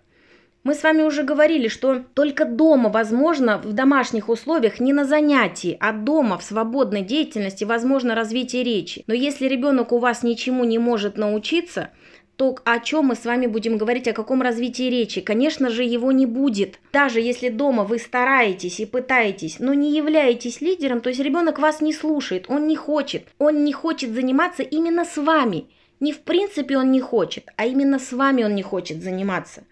Мы 0.64 0.76
с 0.76 0.84
вами 0.84 1.02
уже 1.02 1.24
говорили, 1.24 1.66
что 1.66 2.04
только 2.14 2.44
дома 2.44 2.88
возможно 2.88 3.58
в 3.58 3.72
домашних 3.72 4.28
условиях, 4.28 4.78
не 4.78 4.92
на 4.92 5.04
занятии, 5.04 5.76
а 5.80 5.92
дома 5.92 6.38
в 6.38 6.44
свободной 6.44 7.02
деятельности 7.02 7.64
возможно 7.64 8.14
развитие 8.14 8.62
речи. 8.62 9.02
Но 9.08 9.14
если 9.14 9.48
ребенок 9.48 9.90
у 9.90 9.98
вас 9.98 10.22
ничему 10.22 10.62
не 10.62 10.78
может 10.78 11.16
научиться, 11.16 11.90
то 12.36 12.56
о 12.64 12.78
чем 12.78 13.06
мы 13.06 13.16
с 13.16 13.24
вами 13.24 13.48
будем 13.48 13.76
говорить, 13.76 14.06
о 14.06 14.12
каком 14.12 14.40
развитии 14.40 14.88
речи? 14.88 15.20
Конечно 15.20 15.68
же, 15.68 15.82
его 15.82 16.12
не 16.12 16.26
будет. 16.26 16.78
Даже 16.92 17.20
если 17.20 17.48
дома 17.48 17.82
вы 17.82 17.98
стараетесь 17.98 18.78
и 18.78 18.86
пытаетесь, 18.86 19.56
но 19.58 19.74
не 19.74 19.96
являетесь 19.96 20.60
лидером, 20.60 21.00
то 21.00 21.08
есть 21.08 21.20
ребенок 21.20 21.58
вас 21.58 21.80
не 21.80 21.92
слушает, 21.92 22.44
он 22.48 22.68
не 22.68 22.76
хочет. 22.76 23.26
Он 23.38 23.64
не 23.64 23.72
хочет 23.72 24.14
заниматься 24.14 24.62
именно 24.62 25.04
с 25.04 25.16
вами. 25.16 25.66
Не 25.98 26.12
в 26.12 26.20
принципе 26.20 26.78
он 26.78 26.92
не 26.92 27.00
хочет, 27.00 27.48
а 27.56 27.66
именно 27.66 27.98
с 27.98 28.12
вами 28.12 28.44
он 28.44 28.54
не 28.54 28.62
хочет 28.62 29.02
заниматься 29.02 29.64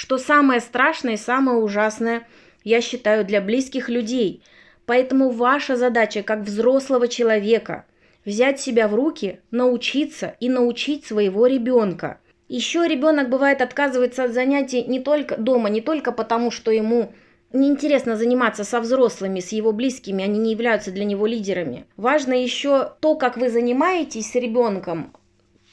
что 0.00 0.16
самое 0.16 0.60
страшное 0.60 1.14
и 1.14 1.18
самое 1.18 1.58
ужасное, 1.58 2.26
я 2.64 2.80
считаю, 2.80 3.22
для 3.22 3.42
близких 3.42 3.90
людей. 3.90 4.42
Поэтому 4.86 5.28
ваша 5.28 5.76
задача 5.76 6.22
как 6.22 6.40
взрослого 6.40 7.06
человека 7.06 7.84
взять 8.24 8.58
себя 8.58 8.88
в 8.88 8.94
руки, 8.94 9.40
научиться 9.50 10.36
и 10.40 10.48
научить 10.48 11.04
своего 11.04 11.46
ребенка. 11.46 12.18
Еще 12.48 12.88
ребенок 12.88 13.28
бывает 13.28 13.60
отказывается 13.60 14.24
от 14.24 14.32
занятий 14.32 14.84
не 14.84 15.00
только 15.00 15.36
дома, 15.36 15.68
не 15.68 15.82
только 15.82 16.12
потому, 16.12 16.50
что 16.50 16.70
ему 16.70 17.12
неинтересно 17.52 18.16
заниматься 18.16 18.64
со 18.64 18.80
взрослыми, 18.80 19.40
с 19.40 19.52
его 19.52 19.70
близкими, 19.70 20.24
они 20.24 20.38
не 20.38 20.52
являются 20.52 20.92
для 20.92 21.04
него 21.04 21.26
лидерами. 21.26 21.84
Важно 21.98 22.32
еще 22.32 22.92
то, 23.00 23.16
как 23.16 23.36
вы 23.36 23.50
занимаетесь 23.50 24.32
с 24.32 24.34
ребенком, 24.34 25.12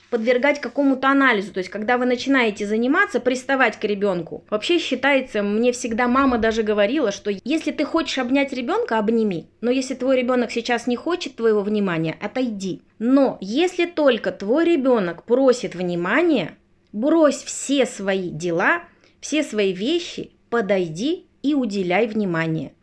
подвергать 0.10 0.62
какому-то 0.62 1.10
анализу. 1.10 1.54
То 1.54 1.60
есть, 1.60 1.70
когда 1.70 1.98
вы 1.98 2.06
начинаете 2.06 2.66
заниматься, 2.66 3.20
приставать 3.20 3.80
к 3.80 3.84
ребенку. 3.84 4.44
Вообще 4.50 4.80
считается, 4.80 5.44
мне 5.44 5.72
всегда 5.72 6.08
мама 6.08 6.38
даже 6.38 6.64
говорила, 6.64 7.12
что 7.12 7.32
если 7.44 7.72
ты 7.72 7.86
хочешь 7.86 8.18
обнять 8.18 8.54
ребенка, 8.54 9.00
обними. 9.00 9.48
Но 9.62 9.72
если 9.72 9.96
твой 9.96 10.18
ребенок 10.18 10.52
сейчас 10.52 10.88
не 10.88 10.96
хочет 10.96 11.36
твоего 11.36 11.62
внимания, 11.62 12.18
отойди. 12.22 12.82
Но 13.00 13.38
если 13.42 13.86
только 13.86 14.32
твой 14.32 14.66
ребенок 14.66 15.24
просит 15.24 15.76
внимания, 15.76 16.56
брось 16.92 17.44
все 17.44 17.86
свои 17.86 18.30
дела, 18.30 18.84
все 19.20 19.44
свои 19.44 19.74
вещи, 19.74 20.32
подойди 20.50 21.26
и 21.44 21.54
уделяй 21.54 22.08
внимание. 22.08 22.74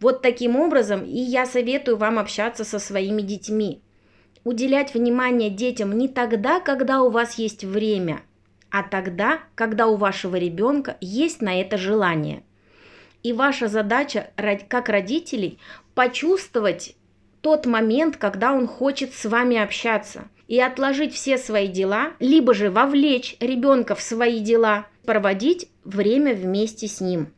Вот 0.00 0.22
таким 0.22 0.56
образом 0.56 1.04
и 1.04 1.18
я 1.18 1.46
советую 1.46 1.96
вам 1.96 2.18
общаться 2.18 2.64
со 2.64 2.78
своими 2.78 3.22
детьми. 3.22 3.80
Уделять 4.44 4.92
внимание 4.92 5.48
детям 5.48 5.96
не 5.96 6.06
тогда, 6.06 6.60
когда 6.60 7.02
у 7.02 7.10
вас 7.10 7.38
есть 7.38 7.64
время, 7.64 8.20
а 8.70 8.82
тогда, 8.82 9.40
когда 9.54 9.86
у 9.86 9.96
вашего 9.96 10.36
ребенка 10.36 10.98
есть 11.00 11.40
на 11.40 11.60
это 11.60 11.78
желание. 11.78 12.42
И 13.22 13.32
ваша 13.32 13.68
задача, 13.68 14.30
как 14.68 14.90
родителей, 14.90 15.58
почувствовать 15.94 16.94
тот 17.40 17.64
момент, 17.64 18.18
когда 18.18 18.52
он 18.52 18.66
хочет 18.66 19.14
с 19.14 19.24
вами 19.24 19.56
общаться, 19.56 20.28
и 20.46 20.60
отложить 20.60 21.14
все 21.14 21.38
свои 21.38 21.68
дела, 21.68 22.12
либо 22.18 22.52
же 22.52 22.70
вовлечь 22.70 23.36
ребенка 23.40 23.94
в 23.94 24.02
свои 24.02 24.40
дела, 24.40 24.86
проводить 25.06 25.68
время 25.84 26.34
вместе 26.34 26.86
с 26.86 27.00
ним. 27.00 27.33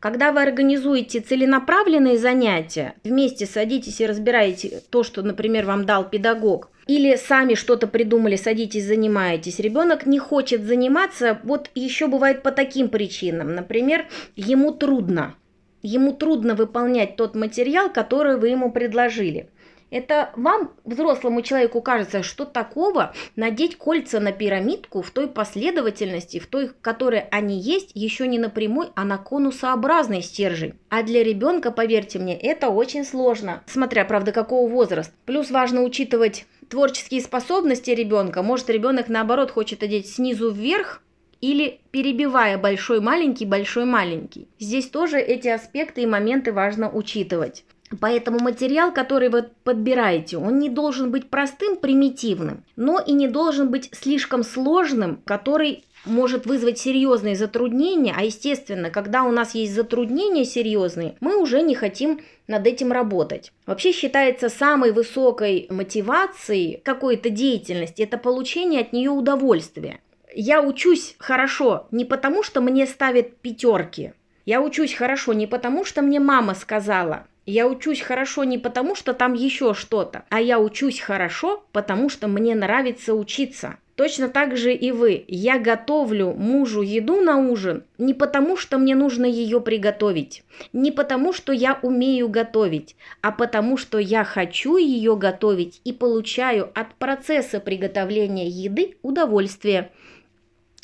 Когда 0.00 0.30
вы 0.30 0.42
организуете 0.42 1.20
целенаправленные 1.20 2.18
занятия, 2.18 2.94
вместе 3.02 3.46
садитесь 3.46 4.00
и 4.00 4.06
разбираете 4.06 4.82
то, 4.90 5.02
что, 5.02 5.22
например, 5.22 5.64
вам 5.64 5.86
дал 5.86 6.08
педагог, 6.08 6.70
или 6.86 7.16
сами 7.16 7.54
что-то 7.54 7.86
придумали, 7.88 8.36
садитесь, 8.36 8.86
занимаетесь. 8.86 9.58
Ребенок 9.58 10.06
не 10.06 10.18
хочет 10.18 10.62
заниматься, 10.64 11.40
вот 11.42 11.70
еще 11.74 12.06
бывает 12.06 12.42
по 12.42 12.52
таким 12.52 12.88
причинам. 12.88 13.54
Например, 13.54 14.06
ему 14.36 14.72
трудно. 14.72 15.34
Ему 15.82 16.12
трудно 16.12 16.54
выполнять 16.54 17.16
тот 17.16 17.34
материал, 17.34 17.90
который 17.90 18.36
вы 18.36 18.48
ему 18.48 18.70
предложили. 18.70 19.48
Это 19.96 20.30
вам, 20.36 20.72
взрослому 20.84 21.40
человеку, 21.40 21.80
кажется, 21.80 22.22
что 22.22 22.44
такого 22.44 23.14
надеть 23.34 23.78
кольца 23.78 24.20
на 24.20 24.30
пирамидку 24.30 25.00
в 25.00 25.10
той 25.10 25.26
последовательности, 25.26 26.38
в 26.38 26.46
той, 26.46 26.70
которой 26.82 27.20
они 27.30 27.58
есть, 27.58 27.92
еще 27.94 28.28
не 28.28 28.38
на 28.38 28.50
прямой, 28.50 28.88
а 28.94 29.06
на 29.06 29.16
конусообразный 29.16 30.20
стержень. 30.20 30.74
А 30.90 31.02
для 31.02 31.24
ребенка, 31.24 31.70
поверьте 31.70 32.18
мне, 32.18 32.38
это 32.38 32.68
очень 32.68 33.06
сложно, 33.06 33.62
смотря, 33.64 34.04
правда, 34.04 34.32
какого 34.32 34.68
возраста. 34.68 35.14
Плюс 35.24 35.50
важно 35.50 35.82
учитывать 35.82 36.44
творческие 36.68 37.22
способности 37.22 37.90
ребенка. 37.90 38.42
Может, 38.42 38.68
ребенок, 38.68 39.08
наоборот, 39.08 39.50
хочет 39.50 39.82
одеть 39.82 40.12
снизу 40.12 40.50
вверх, 40.50 41.00
или 41.40 41.80
перебивая 41.90 42.58
большой-маленький, 42.58 43.46
большой-маленький. 43.46 44.48
Здесь 44.58 44.88
тоже 44.88 45.18
эти 45.20 45.48
аспекты 45.48 46.02
и 46.02 46.06
моменты 46.06 46.52
важно 46.52 46.90
учитывать. 46.90 47.64
Поэтому 48.00 48.40
материал, 48.40 48.92
который 48.92 49.28
вы 49.28 49.48
подбираете, 49.62 50.38
он 50.38 50.58
не 50.58 50.68
должен 50.68 51.10
быть 51.10 51.30
простым, 51.30 51.76
примитивным, 51.76 52.64
но 52.74 52.98
и 52.98 53.12
не 53.12 53.28
должен 53.28 53.70
быть 53.70 53.90
слишком 53.92 54.42
сложным, 54.42 55.20
который 55.24 55.84
может 56.04 56.46
вызвать 56.46 56.78
серьезные 56.78 57.36
затруднения, 57.36 58.14
а 58.16 58.22
естественно, 58.22 58.90
когда 58.90 59.24
у 59.24 59.32
нас 59.32 59.54
есть 59.54 59.74
затруднения 59.74 60.44
серьезные, 60.44 61.16
мы 61.20 61.40
уже 61.40 61.62
не 61.62 61.74
хотим 61.74 62.20
над 62.46 62.66
этим 62.66 62.92
работать. 62.92 63.52
Вообще 63.66 63.92
считается 63.92 64.48
самой 64.48 64.92
высокой 64.92 65.66
мотивацией 65.70 66.80
какой-то 66.84 67.30
деятельности 67.30 68.02
это 68.02 68.18
получение 68.18 68.80
от 68.82 68.92
нее 68.92 69.10
удовольствия. 69.10 70.00
Я 70.34 70.62
учусь 70.62 71.16
хорошо 71.18 71.86
не 71.90 72.04
потому, 72.04 72.42
что 72.42 72.60
мне 72.60 72.86
ставят 72.86 73.36
пятерки. 73.38 74.12
Я 74.44 74.60
учусь 74.60 74.94
хорошо 74.94 75.32
не 75.32 75.46
потому, 75.46 75.84
что 75.84 76.02
мне 76.02 76.20
мама 76.20 76.54
сказала, 76.54 77.26
я 77.46 77.68
учусь 77.68 78.00
хорошо 78.00 78.44
не 78.44 78.58
потому, 78.58 78.94
что 78.94 79.14
там 79.14 79.32
еще 79.32 79.72
что-то, 79.72 80.24
а 80.28 80.40
я 80.40 80.58
учусь 80.58 81.00
хорошо, 81.00 81.64
потому 81.72 82.08
что 82.08 82.28
мне 82.28 82.54
нравится 82.54 83.14
учиться. 83.14 83.76
Точно 83.94 84.28
так 84.28 84.58
же 84.58 84.74
и 84.74 84.92
вы. 84.92 85.24
Я 85.26 85.58
готовлю 85.58 86.34
мужу 86.34 86.82
еду 86.82 87.22
на 87.22 87.38
ужин 87.38 87.84
не 87.96 88.12
потому, 88.12 88.58
что 88.58 88.76
мне 88.76 88.94
нужно 88.94 89.24
ее 89.24 89.58
приготовить, 89.62 90.44
не 90.74 90.92
потому, 90.92 91.32
что 91.32 91.52
я 91.52 91.78
умею 91.80 92.28
готовить, 92.28 92.94
а 93.22 93.32
потому, 93.32 93.78
что 93.78 93.98
я 93.98 94.22
хочу 94.22 94.76
ее 94.76 95.16
готовить 95.16 95.80
и 95.84 95.94
получаю 95.94 96.70
от 96.74 96.94
процесса 96.96 97.58
приготовления 97.58 98.48
еды 98.48 98.96
удовольствие. 99.00 99.90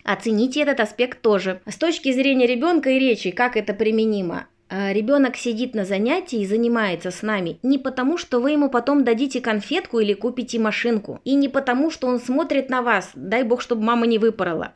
Оцените 0.05 0.63
этот 0.63 0.81
аспект 0.81 1.21
тоже. 1.21 1.61
С 1.67 1.77
точки 1.77 2.13
зрения 2.13 2.47
ребенка 2.47 2.89
и 2.91 2.99
речи, 2.99 3.31
как 3.31 3.59
это 3.59 3.75
применимо? 3.75 4.47
А, 4.75 4.91
ребенок 4.91 5.37
сидит 5.37 5.75
на 5.75 5.85
занятии 5.85 6.41
и 6.41 6.47
занимается 6.47 7.11
с 7.11 7.21
нами 7.21 7.59
не 7.63 7.77
потому, 7.77 8.17
что 8.17 8.41
вы 8.41 8.53
ему 8.53 8.71
потом 8.71 9.05
дадите 9.05 9.43
конфетку 9.43 9.99
или 9.99 10.15
купите 10.15 10.59
машинку, 10.59 11.21
и 11.27 11.35
не 11.35 11.51
потому, 11.51 11.91
что 11.91 12.07
он 12.07 12.19
смотрит 12.19 12.71
на 12.71 12.81
вас, 12.81 13.11
дай 13.15 13.43
бог, 13.43 13.61
чтобы 13.61 13.83
мама 13.83 14.07
не 14.07 14.17
выпорола, 14.17 14.73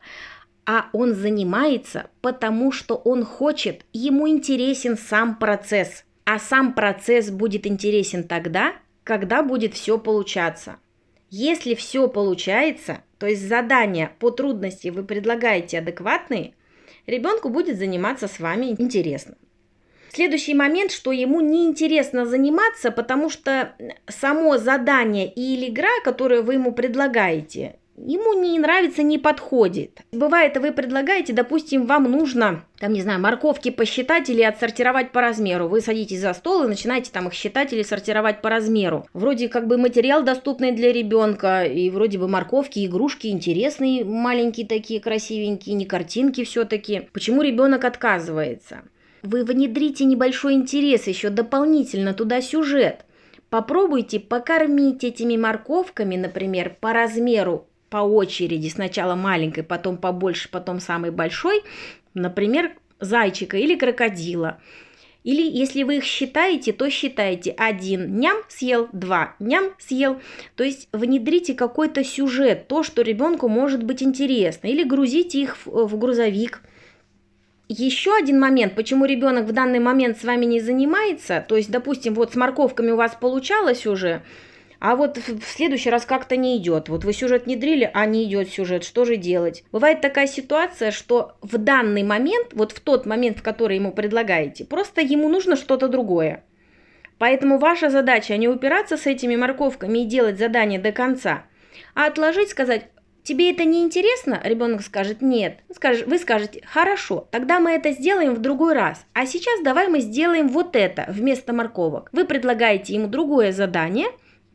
а 0.67 0.85
он 0.93 1.15
занимается, 1.15 2.11
потому 2.21 2.71
что 2.71 2.93
он 2.93 3.25
хочет, 3.25 3.85
ему 3.91 4.29
интересен 4.29 4.99
сам 4.99 5.35
процесс. 5.35 6.05
А 6.25 6.37
сам 6.37 6.73
процесс 6.73 7.31
будет 7.31 7.65
интересен 7.65 8.23
тогда, 8.23 8.73
когда 9.03 9.41
будет 9.41 9.73
все 9.73 9.97
получаться. 9.97 10.75
Если 11.31 11.73
все 11.73 12.07
получается, 12.07 12.99
то 13.17 13.25
есть 13.25 13.41
задания 13.41 14.11
по 14.19 14.29
трудности 14.29 14.89
вы 14.89 15.03
предлагаете 15.03 15.79
адекватные, 15.79 16.53
ребенку 17.07 17.49
будет 17.49 17.79
заниматься 17.79 18.27
с 18.27 18.39
вами 18.39 18.75
интересно. 18.77 19.37
Следующий 20.11 20.53
момент, 20.53 20.91
что 20.91 21.11
ему 21.11 21.41
неинтересно 21.41 22.25
заниматься, 22.25 22.91
потому 22.91 23.29
что 23.29 23.73
само 24.07 24.57
задание 24.57 25.31
или 25.31 25.69
игра, 25.69 25.89
которую 26.03 26.43
вы 26.43 26.53
ему 26.53 26.71
предлагаете, 26.71 27.75
ему 27.97 28.33
не 28.33 28.59
нравится, 28.59 29.03
не 29.03 29.17
подходит. 29.17 30.01
Бывает, 30.11 30.57
вы 30.57 30.71
предлагаете, 30.71 31.33
допустим, 31.33 31.85
вам 31.85 32.03
нужно, 32.11 32.63
там, 32.79 32.93
не 32.93 33.01
знаю, 33.01 33.19
морковки 33.19 33.71
посчитать 33.71 34.29
или 34.29 34.43
отсортировать 34.43 35.11
по 35.11 35.21
размеру. 35.21 35.67
Вы 35.67 35.81
садитесь 35.81 36.21
за 36.21 36.33
стол 36.33 36.63
и 36.63 36.67
начинаете 36.67 37.11
там 37.11 37.27
их 37.27 37.33
считать 37.33 37.73
или 37.73 37.83
сортировать 37.83 38.41
по 38.41 38.49
размеру. 38.49 39.07
Вроде 39.13 39.49
как 39.49 39.67
бы 39.67 39.77
материал 39.77 40.23
доступный 40.23 40.71
для 40.71 40.93
ребенка, 40.93 41.63
и 41.63 41.89
вроде 41.89 42.17
бы 42.17 42.27
морковки, 42.27 42.85
игрушки 42.85 43.27
интересные, 43.27 44.05
маленькие 44.05 44.67
такие, 44.67 44.99
красивенькие, 44.99 45.75
не 45.75 45.85
картинки 45.85 46.43
все-таки. 46.43 47.09
Почему 47.13 47.41
ребенок 47.41 47.83
отказывается? 47.83 48.83
Вы 49.23 49.43
внедрите 49.43 50.05
небольшой 50.05 50.53
интерес 50.53 51.07
еще 51.07 51.29
дополнительно 51.29 52.13
туда 52.13 52.41
сюжет. 52.41 53.05
Попробуйте 53.49 54.19
покормить 54.19 55.03
этими 55.03 55.37
морковками, 55.37 56.15
например, 56.15 56.75
по 56.79 56.93
размеру 56.93 57.67
по 57.89 57.97
очереди, 57.97 58.67
сначала 58.67 59.15
маленькой, 59.15 59.63
потом 59.63 59.97
побольше, 59.97 60.49
потом 60.49 60.79
самой 60.81 61.11
большой, 61.11 61.63
например, 62.13 62.73
зайчика 62.99 63.57
или 63.57 63.75
крокодила. 63.75 64.59
Или 65.23 65.41
если 65.41 65.83
вы 65.83 65.97
их 65.97 66.03
считаете, 66.03 66.73
то 66.73 66.89
считайте 66.89 67.51
один 67.51 68.17
ням 68.17 68.37
съел, 68.49 68.87
два 68.91 69.35
ням 69.39 69.71
съел. 69.77 70.21
То 70.55 70.63
есть 70.63 70.87
внедрите 70.93 71.53
какой-то 71.53 72.03
сюжет, 72.03 72.67
то, 72.67 72.83
что 72.83 73.01
ребенку 73.01 73.47
может 73.49 73.83
быть 73.83 74.03
интересно. 74.03 74.67
Или 74.67 74.83
грузите 74.83 75.41
их 75.41 75.57
в, 75.65 75.87
в 75.87 75.97
грузовик– 75.97 76.61
еще 77.69 78.15
один 78.15 78.39
момент, 78.39 78.75
почему 78.75 79.05
ребенок 79.05 79.45
в 79.45 79.51
данный 79.51 79.79
момент 79.79 80.17
с 80.17 80.23
вами 80.23 80.45
не 80.45 80.61
занимается, 80.61 81.45
то 81.47 81.57
есть, 81.57 81.69
допустим, 81.69 82.13
вот 82.13 82.33
с 82.33 82.35
морковками 82.35 82.91
у 82.91 82.95
вас 82.95 83.17
получалось 83.19 83.85
уже, 83.85 84.21
а 84.79 84.95
вот 84.95 85.17
в 85.17 85.43
следующий 85.43 85.89
раз 85.89 86.05
как-то 86.05 86.37
не 86.37 86.57
идет. 86.57 86.87
Вот 86.87 87.03
вы 87.03 87.13
сюжет 87.13 87.47
не 87.47 87.55
дрили, 87.55 87.89
а 87.93 88.05
не 88.05 88.23
идет 88.25 88.49
сюжет. 88.49 88.83
Что 88.83 89.05
же 89.05 89.17
делать? 89.17 89.63
Бывает 89.71 90.01
такая 90.01 90.27
ситуация, 90.27 90.91
что 90.91 91.35
в 91.41 91.57
данный 91.57 92.03
момент, 92.03 92.49
вот 92.53 92.73
в 92.73 92.79
тот 92.79 93.05
момент, 93.05 93.39
в 93.39 93.43
который 93.43 93.77
ему 93.77 93.91
предлагаете, 93.91 94.65
просто 94.65 95.01
ему 95.01 95.29
нужно 95.29 95.55
что-то 95.55 95.87
другое. 95.87 96.43
Поэтому 97.17 97.57
ваша 97.57 97.89
задача 97.89 98.37
не 98.37 98.47
упираться 98.47 98.97
с 98.97 99.07
этими 99.07 99.35
морковками 99.35 99.99
и 99.99 100.05
делать 100.05 100.37
задание 100.37 100.79
до 100.79 100.91
конца, 100.91 101.45
а 101.95 102.05
отложить, 102.05 102.49
сказать, 102.49 102.89
Тебе 103.27 103.51
это 103.51 103.65
не 103.65 103.83
интересно? 103.83 104.39
Ребенок 104.41 104.81
скажет 104.81 105.21
нет. 105.21 105.57
Вы 105.67 106.17
скажете 106.17 106.61
хорошо, 106.65 107.27
тогда 107.29 107.59
мы 107.59 107.71
это 107.71 107.91
сделаем 107.91 108.33
в 108.33 108.39
другой 108.39 108.73
раз. 108.73 109.05
А 109.11 109.25
сейчас 109.25 109.61
давай 109.65 109.89
мы 109.89 109.99
сделаем 109.99 110.47
вот 110.47 110.77
это 110.77 111.03
вместо 111.09 111.51
морковок. 111.51 112.07
Вы 112.13 112.23
предлагаете 112.23 112.93
ему 112.93 113.07
другое 113.07 113.51
задание, 113.51 114.07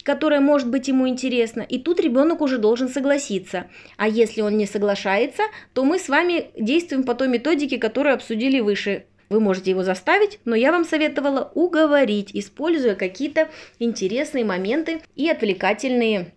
которое 0.04 0.40
может 0.40 0.70
быть 0.70 0.88
ему 0.88 1.06
интересно, 1.06 1.60
и 1.60 1.78
тут 1.78 2.00
ребенок 2.00 2.40
уже 2.40 2.56
должен 2.56 2.88
согласиться. 2.88 3.66
А 3.98 4.08
если 4.08 4.40
он 4.40 4.56
не 4.56 4.64
соглашается, 4.64 5.42
то 5.74 5.84
мы 5.84 5.98
с 5.98 6.08
вами 6.08 6.46
действуем 6.58 7.04
по 7.04 7.14
той 7.14 7.28
методике, 7.28 7.76
которую 7.76 8.14
обсудили 8.14 8.60
выше. 8.60 9.04
Вы 9.28 9.40
можете 9.40 9.72
его 9.72 9.82
заставить, 9.82 10.38
но 10.46 10.56
я 10.56 10.72
вам 10.72 10.86
советовала 10.86 11.52
уговорить, 11.54 12.30
используя 12.32 12.94
какие-то 12.94 13.50
интересные 13.78 14.46
моменты 14.46 15.02
и 15.14 15.28
отвлекательные 15.28 16.32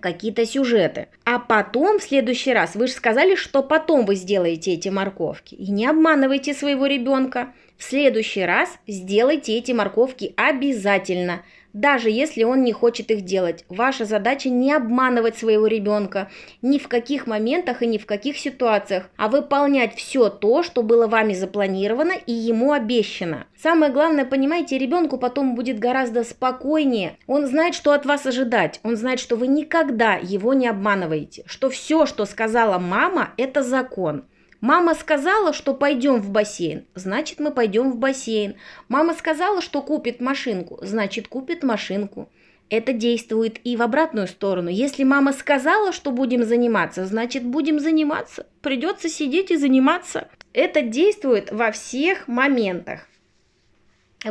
какие-то 0.00 0.46
сюжеты. 0.46 1.08
А 1.24 1.38
потом, 1.38 1.98
в 1.98 2.02
следующий 2.02 2.52
раз, 2.52 2.74
вы 2.74 2.86
же 2.86 2.92
сказали, 2.92 3.34
что 3.34 3.62
потом 3.62 4.06
вы 4.06 4.14
сделаете 4.14 4.72
эти 4.72 4.88
морковки. 4.88 5.54
И 5.54 5.70
не 5.70 5.86
обманывайте 5.86 6.54
своего 6.54 6.86
ребенка. 6.86 7.52
В 7.76 7.84
следующий 7.84 8.44
раз 8.44 8.70
сделайте 8.86 9.56
эти 9.56 9.72
морковки 9.72 10.32
обязательно 10.36 11.42
даже 11.74 12.08
если 12.08 12.44
он 12.44 12.62
не 12.62 12.72
хочет 12.72 13.10
их 13.10 13.22
делать. 13.22 13.66
Ваша 13.68 14.06
задача 14.06 14.48
не 14.48 14.72
обманывать 14.72 15.36
своего 15.36 15.66
ребенка 15.66 16.30
ни 16.62 16.78
в 16.78 16.88
каких 16.88 17.26
моментах 17.26 17.82
и 17.82 17.86
ни 17.86 17.98
в 17.98 18.06
каких 18.06 18.38
ситуациях, 18.38 19.10
а 19.18 19.28
выполнять 19.28 19.94
все 19.94 20.30
то, 20.30 20.62
что 20.62 20.82
было 20.82 21.06
вами 21.06 21.34
запланировано 21.34 22.12
и 22.26 22.32
ему 22.32 22.72
обещано. 22.72 23.46
Самое 23.60 23.92
главное, 23.92 24.24
понимаете, 24.24 24.78
ребенку 24.78 25.18
потом 25.18 25.54
будет 25.54 25.78
гораздо 25.78 26.22
спокойнее. 26.24 27.18
Он 27.26 27.46
знает, 27.46 27.74
что 27.74 27.92
от 27.92 28.06
вас 28.06 28.24
ожидать. 28.24 28.80
Он 28.82 28.96
знает, 28.96 29.18
что 29.18 29.36
вы 29.36 29.48
никогда 29.48 30.14
его 30.14 30.54
не 30.54 30.68
обманываете, 30.68 31.42
что 31.46 31.70
все, 31.70 32.06
что 32.06 32.24
сказала 32.24 32.78
мама, 32.78 33.30
это 33.36 33.62
закон. 33.62 34.24
Мама 34.64 34.94
сказала, 34.94 35.52
что 35.52 35.74
пойдем 35.74 36.22
в 36.22 36.30
бассейн, 36.30 36.86
значит 36.94 37.38
мы 37.38 37.50
пойдем 37.50 37.92
в 37.92 37.98
бассейн. 37.98 38.54
Мама 38.88 39.12
сказала, 39.12 39.60
что 39.60 39.82
купит 39.82 40.22
машинку, 40.22 40.78
значит 40.80 41.28
купит 41.28 41.62
машинку. 41.62 42.30
Это 42.70 42.94
действует 42.94 43.60
и 43.62 43.76
в 43.76 43.82
обратную 43.82 44.26
сторону. 44.26 44.70
Если 44.70 45.04
мама 45.04 45.34
сказала, 45.34 45.92
что 45.92 46.12
будем 46.12 46.44
заниматься, 46.44 47.04
значит 47.04 47.44
будем 47.44 47.78
заниматься. 47.78 48.46
Придется 48.62 49.10
сидеть 49.10 49.50
и 49.50 49.58
заниматься. 49.58 50.28
Это 50.54 50.80
действует 50.80 51.52
во 51.52 51.70
всех 51.70 52.26
моментах. 52.26 53.06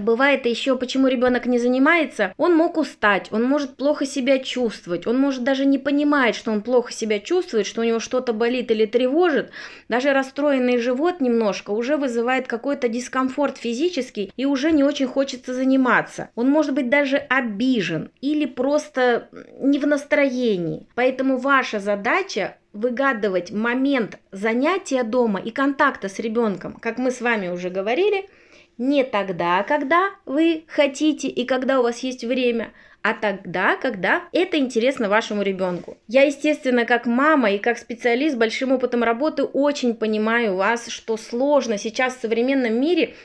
Бывает 0.01 0.45
еще, 0.45 0.77
почему 0.77 1.07
ребенок 1.07 1.45
не 1.45 1.59
занимается, 1.59 2.33
он 2.37 2.55
мог 2.55 2.77
устать, 2.77 3.27
он 3.31 3.43
может 3.43 3.75
плохо 3.75 4.05
себя 4.05 4.39
чувствовать, 4.39 5.07
он 5.07 5.17
может 5.17 5.43
даже 5.43 5.65
не 5.65 5.77
понимать, 5.77 6.35
что 6.35 6.51
он 6.51 6.61
плохо 6.61 6.91
себя 6.91 7.19
чувствует, 7.19 7.65
что 7.65 7.81
у 7.81 7.83
него 7.83 7.99
что-то 7.99 8.33
болит 8.33 8.71
или 8.71 8.85
тревожит. 8.85 9.51
Даже 9.89 10.13
расстроенный 10.13 10.77
живот 10.77 11.21
немножко 11.21 11.71
уже 11.71 11.97
вызывает 11.97 12.47
какой-то 12.47 12.87
дискомфорт 12.87 13.57
физический 13.57 14.31
и 14.35 14.45
уже 14.45 14.71
не 14.71 14.83
очень 14.83 15.07
хочется 15.07 15.53
заниматься. 15.53 16.29
Он 16.35 16.49
может 16.49 16.73
быть 16.73 16.89
даже 16.89 17.17
обижен 17.17 18.09
или 18.21 18.45
просто 18.45 19.29
не 19.59 19.79
в 19.79 19.87
настроении. 19.87 20.87
Поэтому 20.95 21.37
ваша 21.37 21.79
задача 21.79 22.57
выгадывать 22.73 23.51
момент 23.51 24.17
занятия 24.31 25.03
дома 25.03 25.39
и 25.39 25.51
контакта 25.51 26.09
с 26.09 26.17
ребенком, 26.19 26.73
как 26.73 26.97
мы 26.97 27.11
с 27.11 27.21
вами 27.21 27.49
уже 27.49 27.69
говорили– 27.69 28.25
не 28.77 29.03
тогда, 29.03 29.63
когда 29.63 30.11
вы 30.25 30.65
хотите 30.67 31.27
и 31.27 31.45
когда 31.45 31.79
у 31.79 31.83
вас 31.83 31.99
есть 31.99 32.23
время, 32.23 32.73
а 33.01 33.13
тогда, 33.13 33.75
когда 33.75 34.23
это 34.31 34.57
интересно 34.57 35.09
вашему 35.09 35.41
ребенку. 35.41 35.97
Я, 36.07 36.23
естественно, 36.23 36.85
как 36.85 37.05
мама 37.05 37.51
и 37.51 37.57
как 37.57 37.77
специалист 37.77 38.35
с 38.35 38.39
большим 38.39 38.71
опытом 38.71 39.03
работы 39.03 39.43
очень 39.43 39.93
понимаю 39.93 40.55
вас, 40.55 40.87
что 40.87 41.17
сложно 41.17 41.77
сейчас 41.77 42.15
в 42.15 42.21
современном 42.21 42.79
мире 42.79 43.15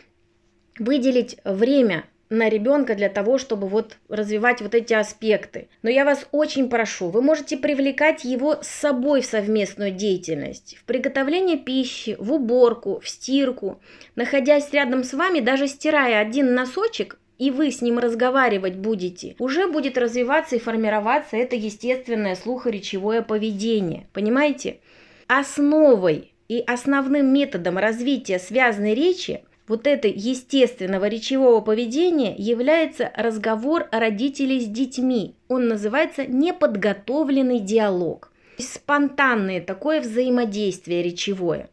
выделить 0.78 1.38
время 1.44 2.04
на 2.30 2.48
ребенка 2.48 2.94
для 2.94 3.08
того, 3.08 3.38
чтобы 3.38 3.68
вот 3.68 3.96
развивать 4.08 4.60
вот 4.60 4.74
эти 4.74 4.92
аспекты. 4.92 5.68
Но 5.82 5.90
я 5.90 6.04
вас 6.04 6.26
очень 6.32 6.68
прошу, 6.68 7.08
вы 7.08 7.22
можете 7.22 7.56
привлекать 7.56 8.24
его 8.24 8.58
с 8.62 8.68
собой 8.68 9.22
в 9.22 9.26
совместную 9.26 9.90
деятельность, 9.90 10.76
в 10.76 10.84
приготовление 10.84 11.56
пищи, 11.56 12.16
в 12.18 12.32
уборку, 12.32 13.00
в 13.00 13.08
стирку. 13.08 13.80
Находясь 14.14 14.72
рядом 14.72 15.04
с 15.04 15.14
вами, 15.14 15.40
даже 15.40 15.68
стирая 15.68 16.20
один 16.20 16.54
носочек, 16.54 17.18
и 17.38 17.50
вы 17.50 17.70
с 17.70 17.80
ним 17.80 17.98
разговаривать 17.98 18.76
будете, 18.76 19.36
уже 19.38 19.68
будет 19.68 19.96
развиваться 19.96 20.56
и 20.56 20.60
формироваться 20.60 21.36
это 21.36 21.56
естественное 21.56 22.34
слухоречевое 22.34 23.22
поведение. 23.22 24.08
Понимаете? 24.12 24.80
Основой 25.28 26.32
и 26.48 26.60
основным 26.66 27.32
методом 27.32 27.78
развития 27.78 28.38
связанной 28.38 28.94
речи 28.94 29.42
вот 29.68 29.86
это 29.86 30.08
естественного 30.08 31.06
речевого 31.08 31.60
поведения 31.60 32.34
является 32.36 33.12
разговор 33.14 33.88
родителей 33.92 34.60
с 34.60 34.66
детьми. 34.66 35.36
Он 35.48 35.68
называется 35.68 36.26
неподготовленный 36.26 37.60
диалог. 37.60 38.32
Спонтанное 38.58 39.60
такое 39.60 40.00
взаимодействие 40.00 41.02
речевое. 41.02 41.70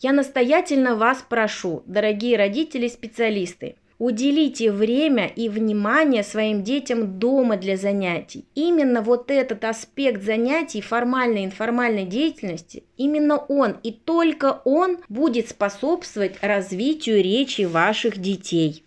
Я 0.00 0.12
настоятельно 0.12 0.96
вас 0.96 1.24
прошу, 1.28 1.82
дорогие 1.86 2.38
родители-специалисты, 2.38 3.76
Уделите 4.00 4.72
время 4.72 5.26
и 5.26 5.50
внимание 5.50 6.22
своим 6.22 6.62
детям 6.62 7.18
дома 7.18 7.58
для 7.58 7.76
занятий. 7.76 8.46
Именно 8.54 9.02
вот 9.02 9.30
этот 9.30 9.62
аспект 9.62 10.22
занятий 10.22 10.80
формальной 10.80 11.42
и 11.42 11.44
информальной 11.44 12.06
деятельности, 12.06 12.84
именно 12.96 13.36
он 13.36 13.76
и 13.82 13.92
только 13.92 14.62
он 14.64 15.00
будет 15.10 15.50
способствовать 15.50 16.38
развитию 16.40 17.22
речи 17.22 17.66
ваших 17.66 18.16
детей. 18.16 18.84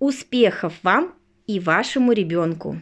Успехов 0.00 0.74
вам 0.82 1.14
и 1.46 1.60
вашему 1.60 2.10
ребенку! 2.10 2.80